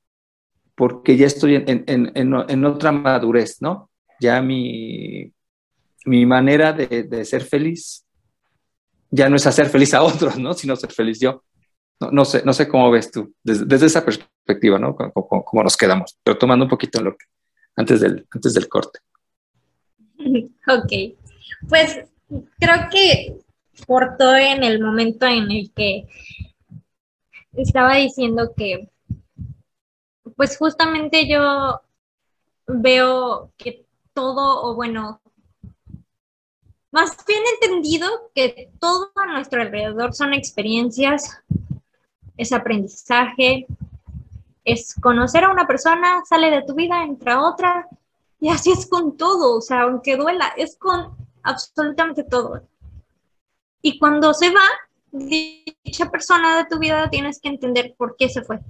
[0.74, 3.90] porque ya estoy en, en, en, en otra madurez, ¿no?
[4.20, 5.33] Ya mi,
[6.05, 8.05] mi manera de, de, ser feliz
[9.11, 10.55] ya no es hacer feliz a otros, ¿no?
[10.55, 11.44] Sino ser feliz yo.
[12.00, 14.96] No, no sé, no sé cómo ves tú, desde, desde esa perspectiva, ¿no?
[14.96, 17.26] Cómo, cómo, nos quedamos, pero tomando un poquito lo que,
[17.76, 18.98] antes del, antes del corte.
[20.68, 20.92] Ok,
[21.68, 22.00] pues
[22.59, 23.40] creo que
[24.18, 26.07] todo en el momento en el que
[27.52, 28.88] estaba diciendo que,
[30.36, 31.80] pues justamente yo
[32.66, 35.20] veo que todo, o bueno,
[36.92, 41.40] más bien entendido que todo a nuestro alrededor son experiencias,
[42.36, 43.66] es aprendizaje,
[44.64, 47.88] es conocer a una persona, sale de tu vida, entra otra,
[48.40, 52.62] y así es con todo, o sea, aunque duela, es con absolutamente todo.
[53.82, 54.66] Y cuando se va,
[55.12, 58.61] dicha persona de tu vida tienes que entender por qué se fue.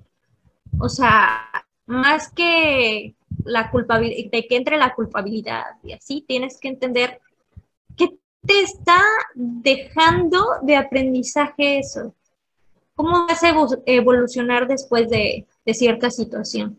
[0.78, 1.48] O sea,
[1.86, 7.20] más que la culpabilidad, de que entre la culpabilidad y así, tienes que entender
[7.96, 9.02] qué te está
[9.34, 12.14] dejando de aprendizaje eso.
[12.94, 13.54] ¿Cómo vas a
[13.86, 16.78] evolucionar después de, de cierta situación?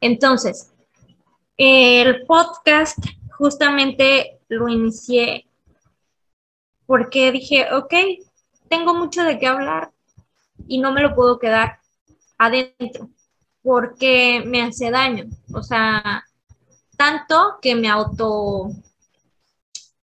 [0.00, 0.70] Entonces,
[1.56, 2.98] el podcast
[3.38, 5.46] justamente lo inicié
[6.86, 7.94] porque dije, ok,
[8.74, 9.92] tengo mucho de qué hablar
[10.66, 11.78] y no me lo puedo quedar
[12.38, 13.08] adentro
[13.62, 15.26] porque me hace daño.
[15.52, 16.24] O sea,
[16.96, 18.70] tanto que me auto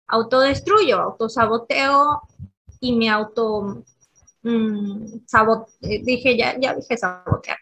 [0.09, 2.23] autodestruyo, autosaboteo
[2.81, 3.85] y me auto
[4.43, 5.05] mm,
[5.83, 7.59] eh, dije ya, ya dije sabotear.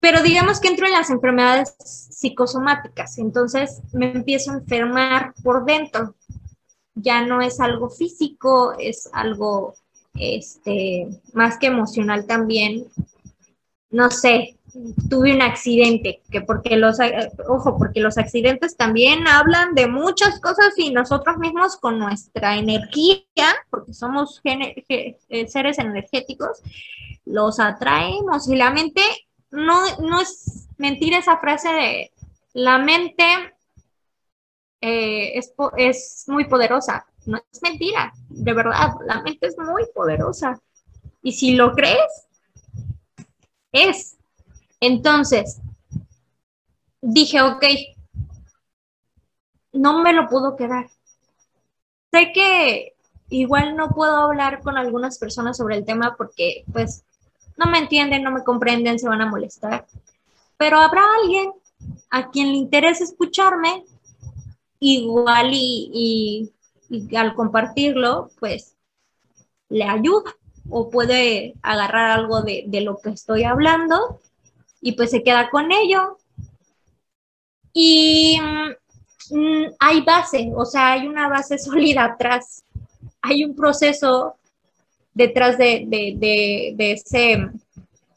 [0.00, 6.14] Pero digamos que entro en las enfermedades psicosomáticas, entonces me empiezo a enfermar por dentro
[6.94, 9.74] ya no es algo físico, es algo
[10.14, 12.86] este, más que emocional también.
[13.90, 14.56] No sé,
[15.08, 16.98] tuve un accidente, que porque los,
[17.48, 23.22] ojo, porque los accidentes también hablan de muchas cosas y nosotros mismos con nuestra energía,
[23.70, 25.16] porque somos eh,
[25.48, 26.60] seres energéticos,
[27.24, 29.02] los atraemos y la mente,
[29.50, 32.12] no, no es mentira esa frase de
[32.52, 33.53] la mente
[34.86, 37.06] eh, es, es muy poderosa.
[37.24, 40.60] No es mentira, de verdad, la mente es muy poderosa.
[41.22, 42.26] Y si lo crees,
[43.72, 44.18] es.
[44.80, 45.58] Entonces,
[47.00, 47.64] dije, ok,
[49.72, 50.90] no me lo puedo quedar.
[52.12, 52.94] Sé que
[53.30, 57.04] igual no puedo hablar con algunas personas sobre el tema porque pues
[57.56, 59.86] no me entienden, no me comprenden, se van a molestar.
[60.58, 61.52] Pero habrá alguien
[62.10, 63.86] a quien le interese escucharme
[64.84, 66.52] igual y,
[67.16, 68.76] al compartirlo, pues
[69.68, 70.34] le ayuda.
[70.70, 74.20] o puede agarrar algo de, lo que estoy hablando
[74.80, 76.18] y pues se queda con ello.
[77.72, 78.38] Y
[79.30, 82.64] mm, hay base, o sea, hay una base sólida atrás,
[83.22, 84.36] hay un proceso
[85.14, 87.48] detrás de, de, de, ese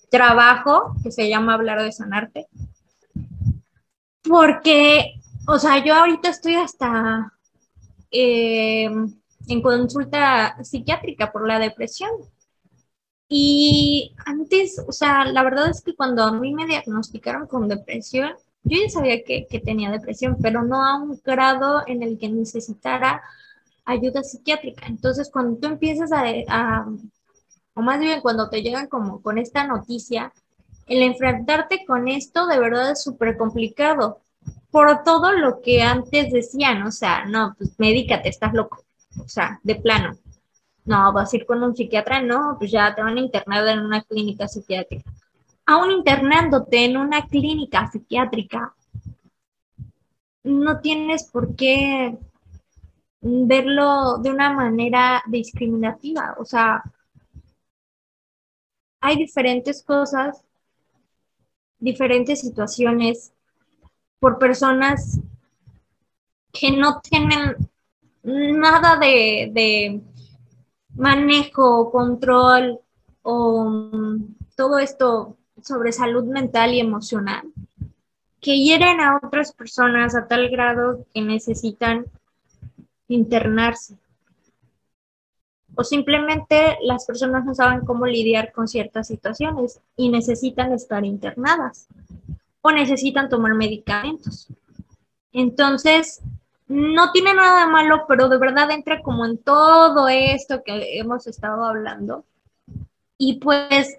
[0.10, 2.48] trabajo que se llama hablar de sanarte.
[4.24, 5.14] Porque,
[5.48, 7.32] o sea, yo ahorita estoy hasta
[8.12, 8.90] eh,
[9.48, 12.12] en consulta psiquiátrica por la depresión.
[13.30, 18.34] Y antes, o sea, la verdad es que cuando a mí me diagnosticaron con depresión,
[18.64, 23.22] yo ya sabía que, tenía depresión, pero no a un grado en el que necesitara
[23.86, 24.86] ayuda psiquiátrica.
[24.88, 26.86] Entonces, cuando tú empiezas a,
[27.74, 30.34] o más bien cuando te llegan como con esta noticia,
[30.88, 34.22] el enfrentarte con esto de verdad es súper complicado
[34.72, 38.84] por todo lo que antes decían, o sea, no, pues médicate, estás loco,
[39.20, 40.18] o sea, de plano.
[40.86, 43.80] No, vas a ir con un psiquiatra, no, pues ya te van a internar en
[43.80, 45.12] una clínica psiquiátrica.
[45.66, 48.74] Aún internándote en una clínica psiquiátrica,
[50.44, 52.18] no tienes por qué
[53.22, 56.36] verlo de una manera discriminativa.
[56.40, 56.84] O sea,
[59.02, 60.44] hay diferentes cosas,
[61.80, 63.34] diferentes situaciones
[64.20, 65.20] por personas
[66.52, 67.56] que no tienen
[68.24, 70.02] nada de, de
[70.96, 72.80] manejo, control
[73.22, 77.44] o mm, todo esto sobre salud mental y emocional
[78.42, 82.06] que hieren a otras personas a tal grado que necesitan
[83.08, 83.98] internarse.
[85.76, 91.88] O simplemente las personas no saben cómo lidiar con ciertas situaciones y necesitan estar internadas
[92.72, 94.48] necesitan tomar medicamentos.
[95.32, 96.22] Entonces,
[96.68, 101.64] no tiene nada malo, pero de verdad entra como en todo esto que hemos estado
[101.64, 102.26] hablando.
[103.18, 103.98] Y pues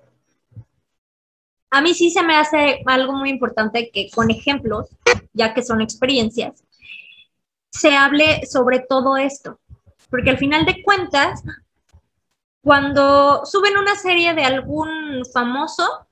[1.70, 4.88] a mí sí se me hace algo muy importante que con ejemplos,
[5.32, 6.62] ya que son experiencias,
[7.70, 9.58] se hable sobre todo esto.
[10.10, 11.42] Porque al final de cuentas,
[12.62, 16.07] cuando suben una serie de algún famoso,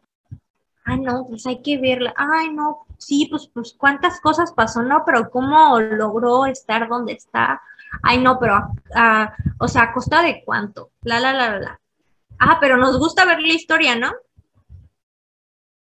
[0.87, 5.03] ay no, pues hay que verla, ay no, sí, pues, pues cuántas cosas pasó, no,
[5.05, 7.61] pero cómo logró estar donde está,
[8.03, 8.57] ay no, pero,
[9.59, 11.81] o sea, a costa de cuánto, la, la, la, la.
[12.39, 14.13] Ah, pero nos gusta ver la historia, ¿no?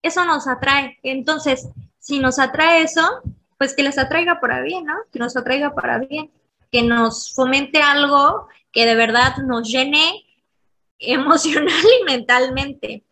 [0.03, 0.99] Eso nos atrae.
[1.03, 1.69] Entonces,
[1.99, 3.23] si nos atrae eso,
[3.59, 4.95] pues que les atraiga para bien, ¿no?
[5.13, 6.31] Que nos atraiga para bien,
[6.71, 10.25] que nos fomente algo que de verdad nos llene
[10.99, 13.05] emocional y mentalmente.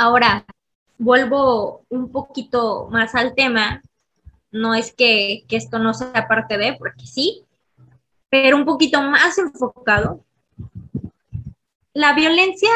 [0.00, 0.46] Ahora,
[0.96, 3.82] vuelvo un poquito más al tema.
[4.52, 7.44] No es que, esto no sea parte de, porque sí,
[8.28, 10.24] pero un poquito más enfocado.
[11.94, 12.70] La violencia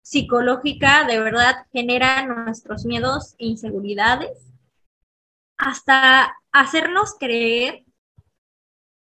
[0.00, 4.38] psicológica de verdad genera nuestros miedos e inseguridades
[5.56, 7.82] hasta hacernos creer.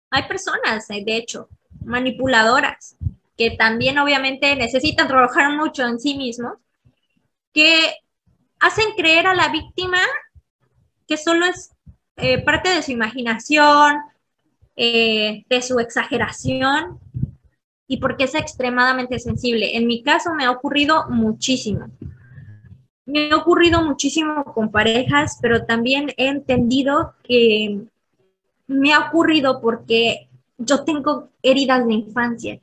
[0.09, 1.47] Hay personas, de hecho,
[1.85, 2.97] manipuladoras,
[3.37, 6.57] que también obviamente necesitan trabajar mucho en sí mismos
[7.53, 7.95] que
[8.59, 9.99] hacen creer a la víctima
[11.07, 11.71] que solo es
[12.17, 13.97] eh, parte de su imaginación,
[14.75, 16.99] eh, de su exageración
[17.87, 19.77] y porque es extremadamente sensible.
[19.77, 21.87] En mi caso me ha ocurrido muchísimo.
[23.05, 27.79] Me ha ocurrido muchísimo con parejas, pero también he entendido que
[28.67, 30.27] me ha ocurrido porque
[30.57, 32.59] yo tengo heridas de infancia.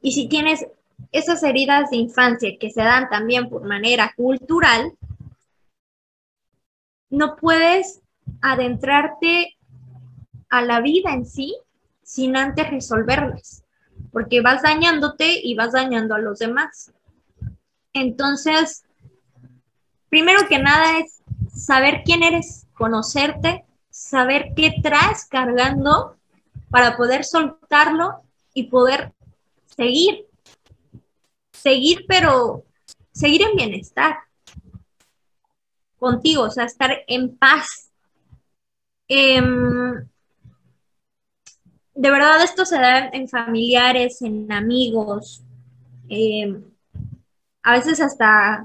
[0.00, 0.66] Y si tienes
[1.12, 4.92] esas heridas de infancia que se dan también por manera cultural,
[7.10, 8.00] no puedes
[8.40, 9.56] adentrarte
[10.48, 11.56] a la vida en sí
[12.02, 13.64] sin antes resolverlas,
[14.12, 16.92] porque vas dañándote y vas dañando a los demás.
[17.92, 18.84] Entonces,
[20.08, 21.22] primero que nada es
[21.54, 26.16] saber quién eres, conocerte, saber qué traes cargando
[26.70, 28.22] para poder soltarlo
[28.54, 29.12] y poder
[29.76, 30.26] seguir
[31.62, 32.64] seguir, pero
[33.12, 34.16] seguir en bienestar
[35.98, 37.90] contigo, o sea, estar en paz.
[39.08, 40.08] Em,
[41.94, 45.42] de verdad esto se da en familiares, en amigos,
[46.08, 46.64] em,
[47.62, 48.64] a veces hasta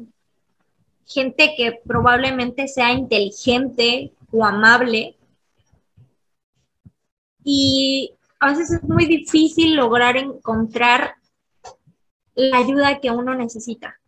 [1.06, 5.18] gente que probablemente sea inteligente o amable.
[7.44, 11.16] Y a veces es muy difícil lograr encontrar
[12.36, 14.00] la ayuda que uno necesita,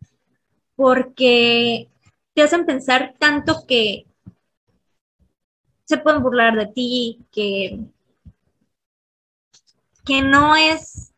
[0.76, 1.88] porque
[2.34, 4.06] te hacen pensar tanto que
[5.84, 7.80] se pueden burlar de ti, que,
[10.04, 11.12] que no es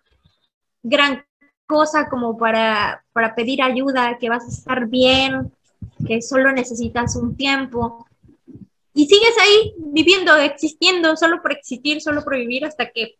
[0.82, 1.24] gran
[1.66, 5.52] cosa como para, para pedir ayuda, que vas a estar bien,
[6.06, 8.06] que solo necesitas un tiempo.
[8.94, 13.16] Y sigues ahí viviendo, existiendo, solo por existir, solo por vivir, hasta que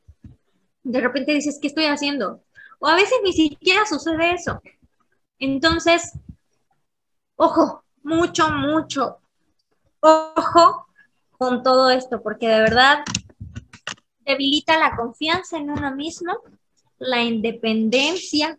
[0.83, 2.43] de repente dices, ¿qué estoy haciendo?
[2.81, 4.61] O a veces ni siquiera sucede eso.
[5.39, 6.19] Entonces,
[7.37, 9.19] ojo, mucho, mucho,
[10.01, 10.87] ojo
[11.31, 13.05] con todo esto, porque de verdad
[14.25, 16.39] debilita la confianza en uno mismo,
[16.99, 18.57] la independencia,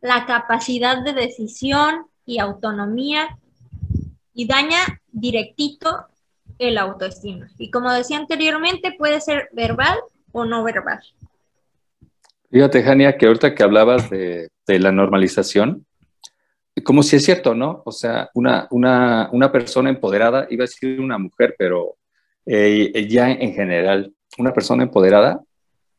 [0.00, 3.38] la capacidad de decisión y autonomía
[4.34, 4.78] y daña
[5.12, 6.06] directito
[6.58, 7.48] el autoestima.
[7.58, 9.98] Y como decía anteriormente, puede ser verbal
[10.32, 11.02] o no verbal.
[12.54, 15.84] Fíjate, Jania, que ahorita que hablabas de, la normalización,
[16.84, 17.82] como si es cierto, ¿no?
[17.84, 21.96] O sea, una, una, persona empoderada, iba a decir una mujer, pero
[22.46, 25.42] eh, ya en general, una persona empoderada,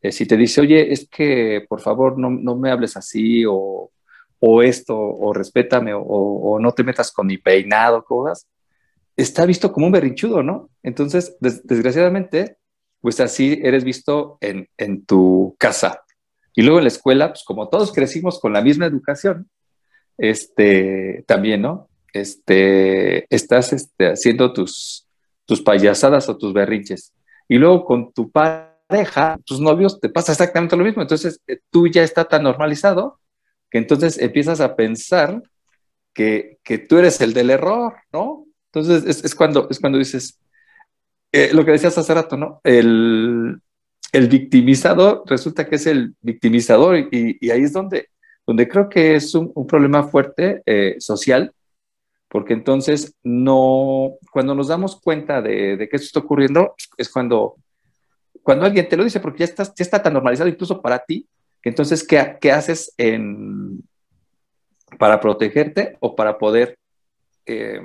[0.02, 3.92] eh, si te dice, oye, es que por favor no, no me hables así, o,
[4.40, 8.48] o esto, o respétame, o, o, no te metas con mi peinado, cosas,
[9.18, 10.70] está visto como un berrinchudo, ¿no?
[10.84, 12.56] Entonces, desgraciadamente,
[13.02, 16.05] pues así eres visto en, en, tu casa.
[16.56, 19.50] Y luego en la escuela, pues como todos crecimos con la misma educación,
[20.18, 21.90] este, también, ¿no?
[22.14, 25.08] Este, estás este, haciendo tus,
[25.46, 27.14] tus payasadas o tus berrinches.
[27.50, 31.02] Y luego con tu pareja, tus novios, te pasa exactamente lo mismo.
[31.02, 33.20] Entonces, eh, tú ya está tan normalizado
[33.70, 35.44] que entonces empiezas a pensar
[36.14, 38.46] que, que tú eres el del error, ¿no?
[38.72, 40.40] Entonces, es, cuando, es cuando dices,
[41.32, 42.62] eh, lo que decías hace rato, ¿no?
[42.64, 43.60] El,
[44.16, 48.10] el victimizador resulta que es el victimizador y, ahí es donde,
[48.46, 51.54] donde creo que es un, problema fuerte eh, social,
[52.30, 57.56] porque entonces no, cuando nos damos cuenta de, de, que esto está ocurriendo, es cuando,
[58.42, 61.28] cuando alguien te lo dice, porque ya, estás, ya está tan normalizado incluso para ti,
[61.62, 63.84] que entonces, ¿qué, qué haces en,
[64.98, 66.78] para protegerte o para poder
[67.46, 67.82] eh,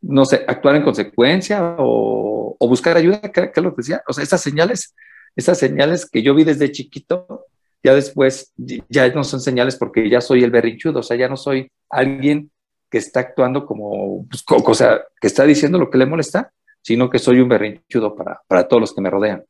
[0.00, 4.02] no sé, actuar en consecuencia o, buscar ayuda, ¿qué es lo que decía?
[4.08, 4.94] O sea, esas señales,
[5.36, 7.46] esas señales que yo vi desde chiquito,
[7.82, 11.36] ya después ya no son señales porque ya soy el berrinchudo, o sea, ya no
[11.36, 12.50] soy alguien
[12.90, 17.10] que está actuando como, pues, o sea, que está diciendo lo que le molesta, sino
[17.10, 19.44] que soy un berrinchudo para, para todos los que me rodean.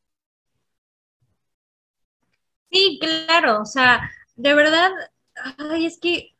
[2.69, 4.91] Sí, claro, o sea, de verdad,
[5.57, 6.35] ay, es que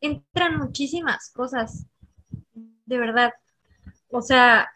[0.00, 1.86] entran muchísimas cosas,
[2.52, 3.32] de verdad.
[4.10, 4.68] O sea,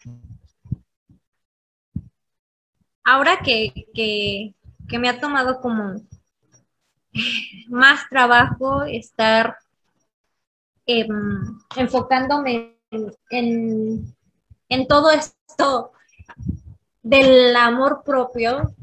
[3.07, 4.52] ahora que,
[4.98, 6.02] me ha tomado como
[7.68, 9.57] más trabajo estar
[10.84, 12.76] em, enfocándome
[13.30, 14.14] en,
[14.68, 15.92] en, todo esto
[17.02, 18.74] del amor propio,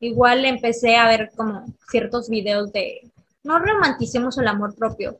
[0.00, 3.10] igual empecé a ver como ciertos videos de
[3.44, 5.18] no romanticemos el amor propio.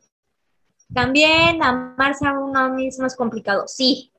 [0.92, 4.09] También amarse a uno mismo es complicado, sí,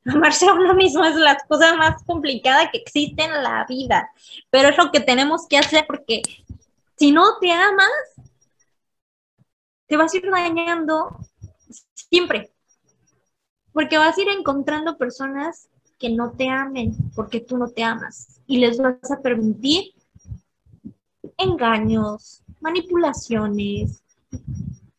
[0.06, 4.10] amarse a uno mismo es la cosa más complicada que existe en la vida,
[4.50, 6.22] pero es lo que tenemos que hacer porque
[6.96, 7.90] si no te amas,
[9.86, 11.18] te vas a ir dañando
[11.94, 12.52] siempre,
[13.72, 15.68] porque vas a ir encontrando personas
[15.98, 19.94] que no te amen porque tú no te amas y les vas a permitir
[21.36, 24.02] engaños, manipulaciones,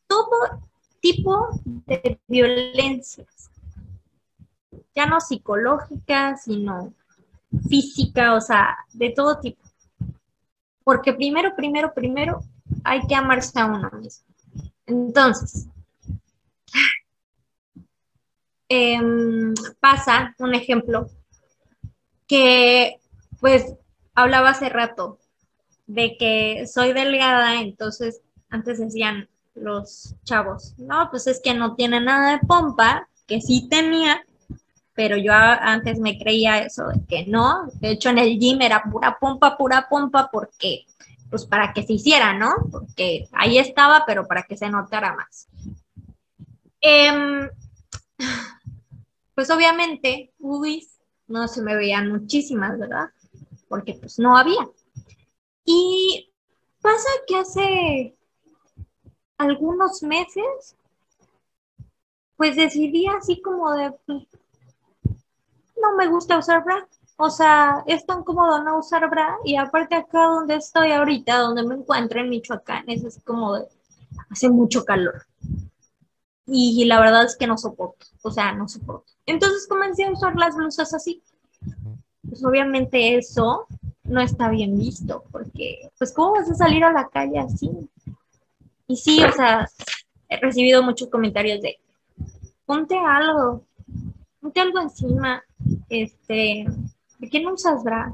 [0.07, 0.67] todo
[1.01, 3.49] tipo de violencias
[4.95, 6.93] ya no psicológica, sino
[7.67, 9.63] física, o sea, de todo tipo.
[10.83, 12.41] Porque primero, primero, primero
[12.83, 14.25] hay que amarse a uno mismo.
[14.85, 15.67] Entonces,
[18.69, 21.09] em, pasa un ejemplo
[22.27, 22.99] que
[23.39, 23.73] pues
[24.13, 25.17] hablaba hace rato
[25.87, 31.99] de que soy delgada, entonces antes decían los chavos, no, pues es que no tiene
[31.99, 34.23] nada de pompa, que sí tenía,
[34.99, 38.83] pero yo antes me creía eso, de que no, de hecho en el gym era
[38.83, 40.87] pura pompa, pura pompa, porque,
[41.29, 42.49] pues para que se hiciera, ¿no?
[42.69, 45.47] Porque ahí estaba, pero para que se notara más.
[46.81, 47.49] Em,
[49.35, 53.09] pues obviamente, UBIs no se me veían muchísimas, ¿verdad?
[53.69, 54.67] Porque pues no había.
[55.63, 56.29] Y
[56.81, 58.17] pasa que hace
[59.37, 60.75] algunos meses,
[62.35, 64.27] pues decidí así como de, pues,
[65.81, 66.87] no me gusta usar bra.
[67.17, 71.63] O sea, es tan cómodo no usar bra y aparte acá donde estoy ahorita, donde
[71.63, 73.67] me encuentro en Michoacán, es así como de,
[74.29, 75.25] hace mucho calor.
[76.45, 79.11] Y, la verdad es que no soporto, o sea, no soporto.
[79.25, 81.21] Entonces comencé a usar las blusas así.
[82.27, 83.67] Pues obviamente eso
[84.03, 87.69] no está bien visto, porque pues ¿cómo vas a salir a la calle así?
[88.87, 89.69] Y sí, o sea,
[90.29, 91.77] he recibido muchos comentarios de,
[92.65, 93.63] ponte algo,
[94.41, 95.43] ponte algo encima,
[95.89, 96.65] este,
[97.19, 98.13] ¿de qué no usas bra?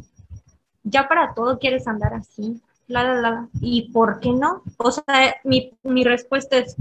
[0.84, 3.50] Ya para todo quieres andar así, la, la, la.
[3.62, 4.64] ¿Y por qué no?
[4.78, 6.76] O sea, mi, mi respuesta es,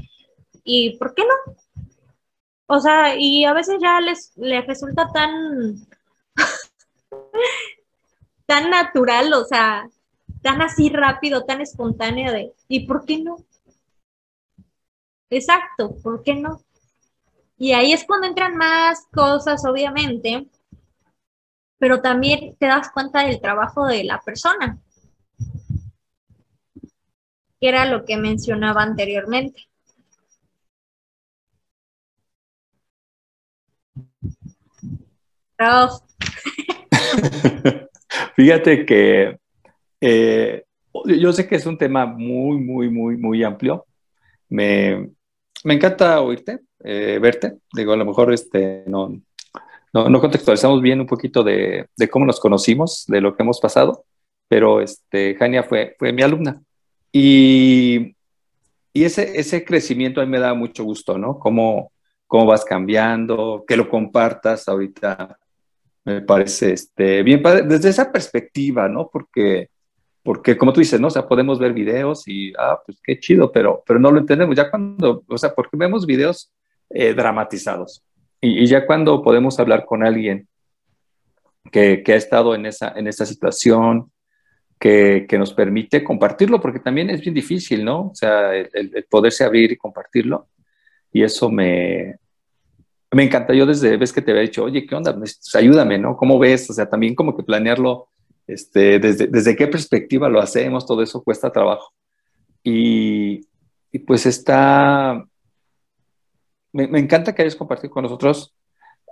[0.65, 1.55] ¿y por qué no?
[2.67, 5.77] O sea, y a veces ya les, les resulta tan,
[8.47, 9.89] tan natural, o sea,
[10.43, 13.37] tan así rápido, tan espontáneo de, ¿y por qué no?
[15.29, 16.63] Exacto, ¿por qué no?
[17.57, 20.49] Y ahí es cuando entran más cosas, obviamente,
[21.79, 24.79] pero también te das cuenta del trabajo de la persona,
[27.61, 29.69] que era lo que mencionaba anteriormente.
[38.37, 39.39] Fíjate que
[40.01, 40.65] eh,
[41.07, 43.87] yo sé que es un tema muy, muy, muy, muy amplio.
[44.49, 45.11] Me,
[45.65, 47.57] me encanta oírte, eh, verte.
[47.73, 49.21] Digo, a lo mejor este, no,
[49.93, 53.59] no, no contextualizamos bien un poquito de, de, cómo nos conocimos, de lo que hemos
[53.59, 54.05] pasado,
[54.49, 56.63] pero este, Jania fue, fue mi alumna.
[57.11, 58.15] Y,
[58.93, 61.39] y ese, ese crecimiento a mí me da mucho gusto, ¿no?
[61.39, 61.91] Cómo,
[62.27, 65.39] cómo vas cambiando, que lo compartas ahorita.
[66.05, 69.09] Me parece este, bien desde esa perspectiva, ¿no?
[69.11, 69.71] Porque
[70.25, 71.09] porque como tú dices, ¿no?
[71.09, 74.57] O sea, podemos ver videos y, ah, pues qué chido, pero, pero no lo entendemos.
[74.57, 76.51] Ya cuando, o sea, porque vemos videos
[76.95, 78.03] eh, dramatizados
[78.47, 80.49] y, ya cuando podemos hablar con alguien
[81.73, 84.13] que, que, ha estado en esa, en esa situación,
[84.79, 88.09] que, que, nos permite compartirlo, porque también es bien difícil, ¿no?
[88.09, 90.49] O sea, el, el poderse abrir y compartirlo.
[91.11, 92.17] Y eso me,
[93.13, 93.55] me encanta.
[93.55, 95.17] Yo desde vez que te había dicho, oye, ¿qué onda?
[95.17, 96.15] Pues, ayúdame, ¿no?
[96.17, 96.69] ¿Cómo ves?
[96.69, 98.09] O sea, también como que planearlo
[98.47, 101.95] este, desde, desde qué perspectiva lo hacemos, todo eso cuesta trabajo.
[102.63, 103.47] Y,
[103.91, 105.25] y pues está,
[106.75, 108.55] me, me, encanta que hayas compartido con nosotros.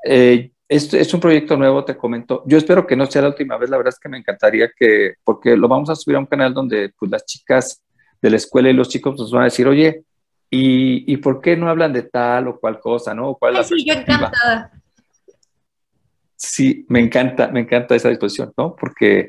[0.05, 2.43] Eh, es, es, un proyecto nuevo, te comento.
[2.47, 5.15] Yo espero que no sea la última vez, la verdad es que me encantaría que,
[5.23, 7.83] porque lo vamos a subir a un canal donde pues, las chicas
[8.21, 10.03] de la escuela y los chicos nos van a decir, oye,
[10.51, 13.35] ¿y, ¿y por qué no hablan de tal o cual cosa, no?
[13.35, 14.73] ¿Cuál sí, yo encantada.
[16.35, 18.75] Sí, me encanta, me encanta esa disposición, ¿no?
[18.75, 19.29] Porque,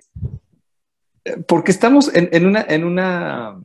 [1.47, 3.59] porque estamos en, en una, en, una,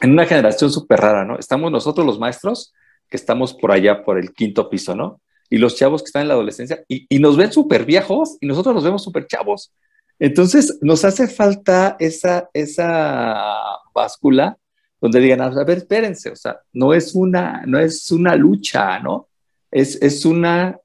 [0.00, 1.38] en una generación súper rara, ¿no?
[1.38, 2.74] Estamos nosotros los maestros
[3.08, 5.20] que estamos por allá, por el quinto piso, ¿no?
[5.50, 8.74] Y los chavos que están en la adolescencia y, nos ven súper viejos y nosotros
[8.74, 9.72] nos vemos súper chavos.
[10.18, 13.54] Entonces, nos hace falta esa, esa
[13.94, 14.58] báscula
[15.00, 19.28] donde digan, a ver, espérense, o sea, no es una, no es una lucha, ¿no?
[19.70, 20.78] Es, es una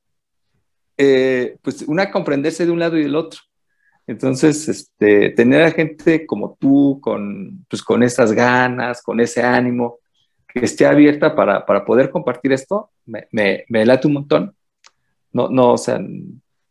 [0.97, 3.39] eh, pues una comprenderse de un lado y del otro.
[4.05, 9.99] Entonces, este, tener a gente como tú, con, pues, con esas ganas, con ese ánimo,
[10.53, 14.55] que esté abierta para, para poder compartir esto, me, me, me, late un montón.
[15.31, 15.99] No, no, o sea,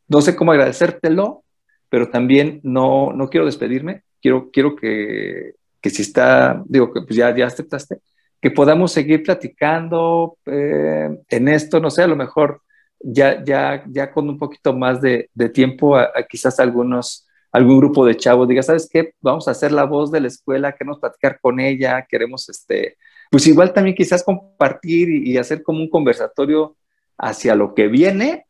[0.08, 1.44] no sé cómo agradecértelo,
[1.88, 4.04] pero también no, no quiero despedirme.
[4.20, 7.98] Quiero, quiero que, que si está, digo, que pues ya, ya aceptaste,
[8.40, 12.62] que podamos seguir platicando eh, en esto, no sé, a lo mejor
[13.00, 15.96] ya, ya, ya con un poquito más de, tiempo,
[16.28, 19.14] quizás algunos, algún grupo de chavos diga, ¿sabes qué?
[19.20, 22.96] Vamos a hacer la voz de la escuela, queremos platicar con ella, queremos, este,
[23.32, 26.76] pues igual también quizás compartir y, y hacer como un conversatorio
[27.16, 28.44] hacia lo que viene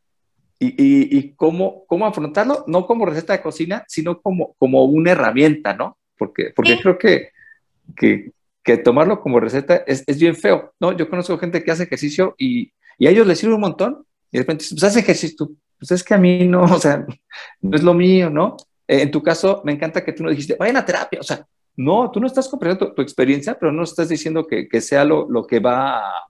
[0.59, 5.13] y, y, y, cómo, cómo afrontarlo, no como receta de cocina, sino como, como una
[5.13, 5.99] herramienta, ¿no?
[6.19, 7.29] Porque, porque creo que,
[7.95, 8.33] que,
[8.65, 10.91] que, tomarlo como receta es, es, bien feo, ¿no?
[10.97, 14.39] Yo conozco gente que hace ejercicio y, y a ellos les sirve un montón, y
[14.39, 17.07] de repente, pues haz ejercicio, pues es que a mí no, o sea,
[17.61, 18.57] no es lo mío, ¿no?
[18.89, 21.47] Eh, en tu caso, me encanta que tú no dijiste, vayan a terapia, o sea,
[21.77, 25.05] no, tú no estás compartiendo tu, tu experiencia, pero no estás diciendo que, que sea
[25.05, 26.27] lo, lo, que va a,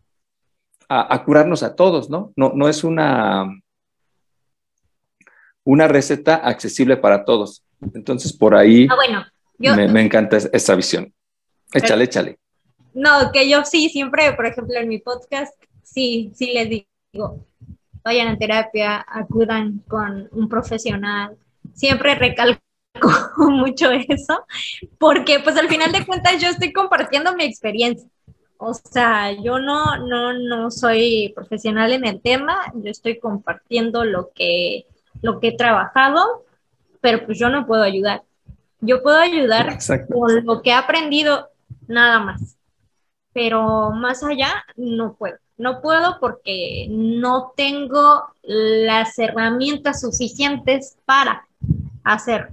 [0.88, 2.32] a, a, curarnos a todos, ¿no?
[2.36, 3.49] No, no es una,
[5.64, 7.64] una receta accesible para todos.
[7.95, 9.24] Entonces, por ahí ah, bueno,
[9.59, 11.12] yo, me, me, encanta esa visión.
[11.72, 12.38] Échale, échale.
[12.95, 17.47] No, que yo sí, siempre, por ejemplo, en mi podcast, sí, sí les digo,
[18.05, 21.36] vayan a terapia, acudan con un profesional.
[21.74, 22.62] Siempre recalco
[23.36, 24.45] mucho eso,
[24.99, 28.09] porque pues al final de cuentas yo estoy compartiendo mi experiencia.
[28.59, 34.30] O sea, yo no, no, no soy profesional en el tema, yo estoy compartiendo lo
[34.32, 34.86] que,
[35.20, 36.45] lo que he trabajado,
[37.01, 38.22] pero pues yo no puedo ayudar.
[38.80, 40.14] Yo puedo ayudar Exacto.
[40.14, 41.49] con lo que he aprendido
[41.88, 42.57] nada más,
[43.32, 45.38] pero más allá no puedo.
[45.57, 51.47] No puedo porque no tengo las herramientas suficientes para
[52.05, 52.51] hacerlo.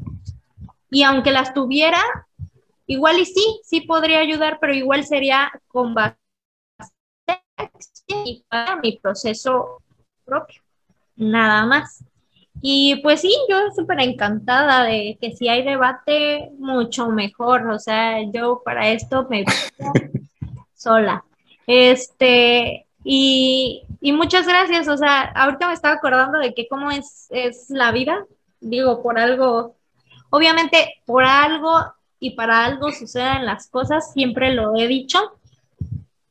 [0.90, 2.02] Y aunque las tuviera,
[2.88, 6.18] igual y sí, sí podría ayudar, pero igual sería con base
[8.08, 9.82] y para mi proceso
[10.26, 10.62] propio,
[11.16, 12.04] nada más.
[12.62, 17.68] Y pues sí, yo súper encantada de que si hay debate, mucho mejor.
[17.70, 19.46] O sea, yo para esto me
[20.76, 21.24] sola.
[21.68, 24.88] Este, y, y, muchas gracias.
[24.88, 28.26] O sea, ahorita me estaba acordando de que cómo es, es la vida.
[28.60, 29.76] Digo, por algo,
[30.30, 35.20] obviamente por algo y para algo suceden las cosas, siempre lo he dicho,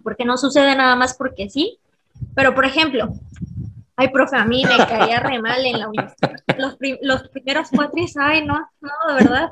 [0.02, 1.78] porque no sucede nada más porque sí.
[2.34, 3.08] Pero, por ejemplo,
[3.96, 6.32] ay, profe, a mí me caía re mal en la universidad.
[6.58, 9.50] Los, los primeros cuatro, ay, no, no, de verdad,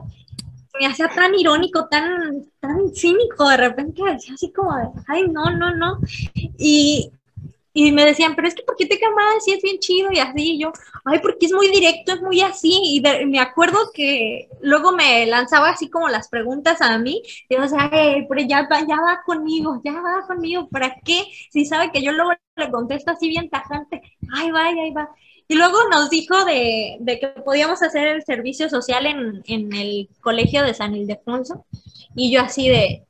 [0.78, 4.72] me hacía tan irónico, tan, tan cínico, de repente así como
[5.08, 5.98] ay, no, no, no.
[6.58, 7.10] Y,
[7.78, 9.38] y me decían, pero es que ¿por qué te cae mal?
[9.42, 10.52] Si es bien chido y así.
[10.52, 10.72] Y yo,
[11.04, 12.80] ay, porque es muy directo, es muy así.
[12.82, 17.22] Y me acuerdo que luego me lanzaba así como las preguntas a mí.
[17.50, 20.70] Y yo, o sea, pero ya ya va conmigo, ya va conmigo.
[20.70, 21.24] ¿Para qué?
[21.50, 24.00] Si sabe que yo luego le contesto así bien tajante,
[24.32, 25.10] ay, va, ahí va.
[25.46, 30.08] Y luego nos dijo de, de, que podíamos hacer el servicio social en, en el
[30.22, 31.66] colegio de San Ildefonso.
[32.14, 33.04] Y yo así de,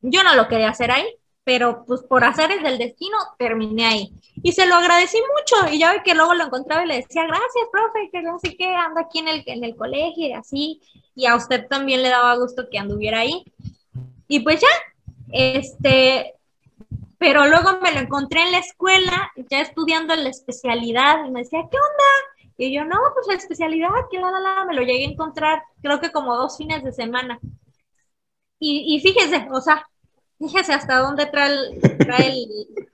[0.00, 1.06] yo no lo quería hacer ahí,
[1.50, 4.12] pero pues por hacer del destino terminé ahí.
[4.40, 7.24] Y se lo agradecí mucho y ya ve que luego lo encontraba y le decía,
[7.24, 10.80] gracias, profe, que no sé qué, anda aquí en el, en el colegio y así.
[11.16, 13.42] Y a usted también le daba gusto que anduviera ahí.
[14.28, 14.68] Y pues ya,
[15.32, 16.34] este,
[17.18, 21.66] pero luego me lo encontré en la escuela, ya estudiando la especialidad, y me decía,
[21.68, 22.58] ¿qué onda?
[22.58, 25.64] Y yo, no, pues la especialidad, que la, la, la, me lo llegué a encontrar,
[25.82, 27.40] creo que como dos fines de semana.
[28.60, 29.89] Y, y fíjese, o sea,
[30.40, 32.46] fíjese hasta dónde trae,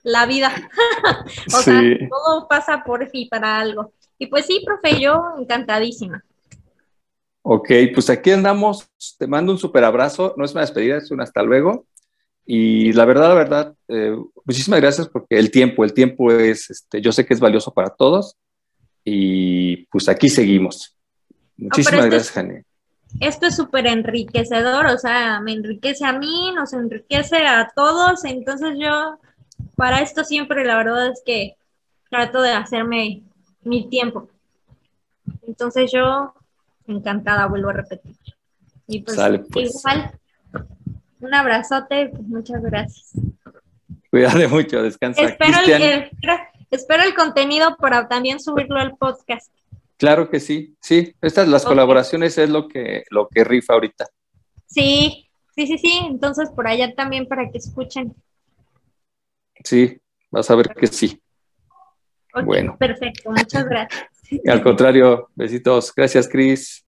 [0.03, 0.51] la vida.
[1.47, 3.93] o sea, todo pasa por y para algo.
[4.19, 6.23] Y pues sí, profe, yo encantadísima.
[7.41, 8.89] Ok, pues aquí andamos.
[9.17, 10.33] Te mando un súper abrazo.
[10.37, 11.85] No es una despedida, es un hasta luego.
[12.45, 17.01] Y la verdad, la verdad, eh, muchísimas gracias porque el tiempo, el tiempo es, este,
[17.01, 18.35] yo sé que es valioso para todos.
[19.03, 20.97] Y pues aquí seguimos.
[21.57, 22.66] Muchísimas gracias, Jane
[23.19, 28.75] esto es súper enriquecedor, o sea, me enriquece a mí, nos enriquece a todos, entonces
[28.79, 29.19] yo
[29.75, 31.55] para esto siempre la verdad es que
[32.09, 33.23] trato de hacerme
[33.63, 34.29] mi tiempo.
[35.47, 36.33] Entonces yo
[36.87, 38.15] encantada, vuelvo a repetir.
[38.87, 39.17] Y pues,
[39.51, 39.75] pues.
[39.75, 40.11] igual,
[41.19, 43.11] un abrazote, pues muchas gracias.
[44.09, 45.21] Cuídate mucho, descansa.
[45.21, 46.09] Espero el,
[46.71, 49.51] espero el contenido para también subirlo al podcast.
[49.97, 54.05] Claro que sí, sí, estas las colaboraciones es lo que, lo que rifa ahorita.
[54.67, 58.15] Sí, sí, sí, sí, entonces por allá también para que escuchen.
[59.63, 61.19] Sí, vas a ver que sí.
[62.45, 62.77] bueno.
[62.77, 64.07] Perfecto, muchas gracias.
[64.47, 65.91] Al contrario, besitos.
[65.95, 66.85] Gracias, Cris.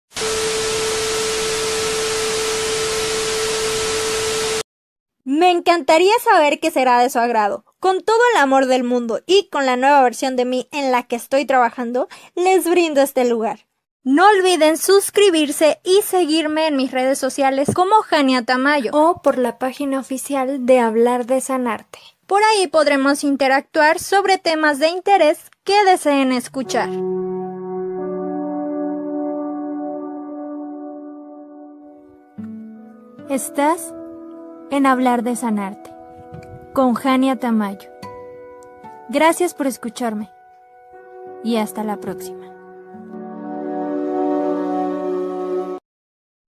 [5.25, 7.65] Me encantaría saber qué será de su agrado.
[7.85, 11.03] Con todo el amor del mundo y con la nueva versión de mí en la
[11.03, 13.66] que estoy trabajando, les brindo este lugar.
[14.03, 19.59] No olviden suscribirse y seguirme en mis redes sociales como Jania Tamayo o por la
[19.59, 21.99] página oficial de Hablar de Sanarte.
[22.26, 26.89] Por ahí podremos interactuar sobre temas de interés que deseen escuchar.
[33.28, 33.93] Estás
[34.70, 35.94] en Hablar de Sanarte,
[36.75, 37.89] con Jania Tamayo.
[39.09, 40.29] Gracias por escucharme
[41.45, 42.54] y hasta la próxima.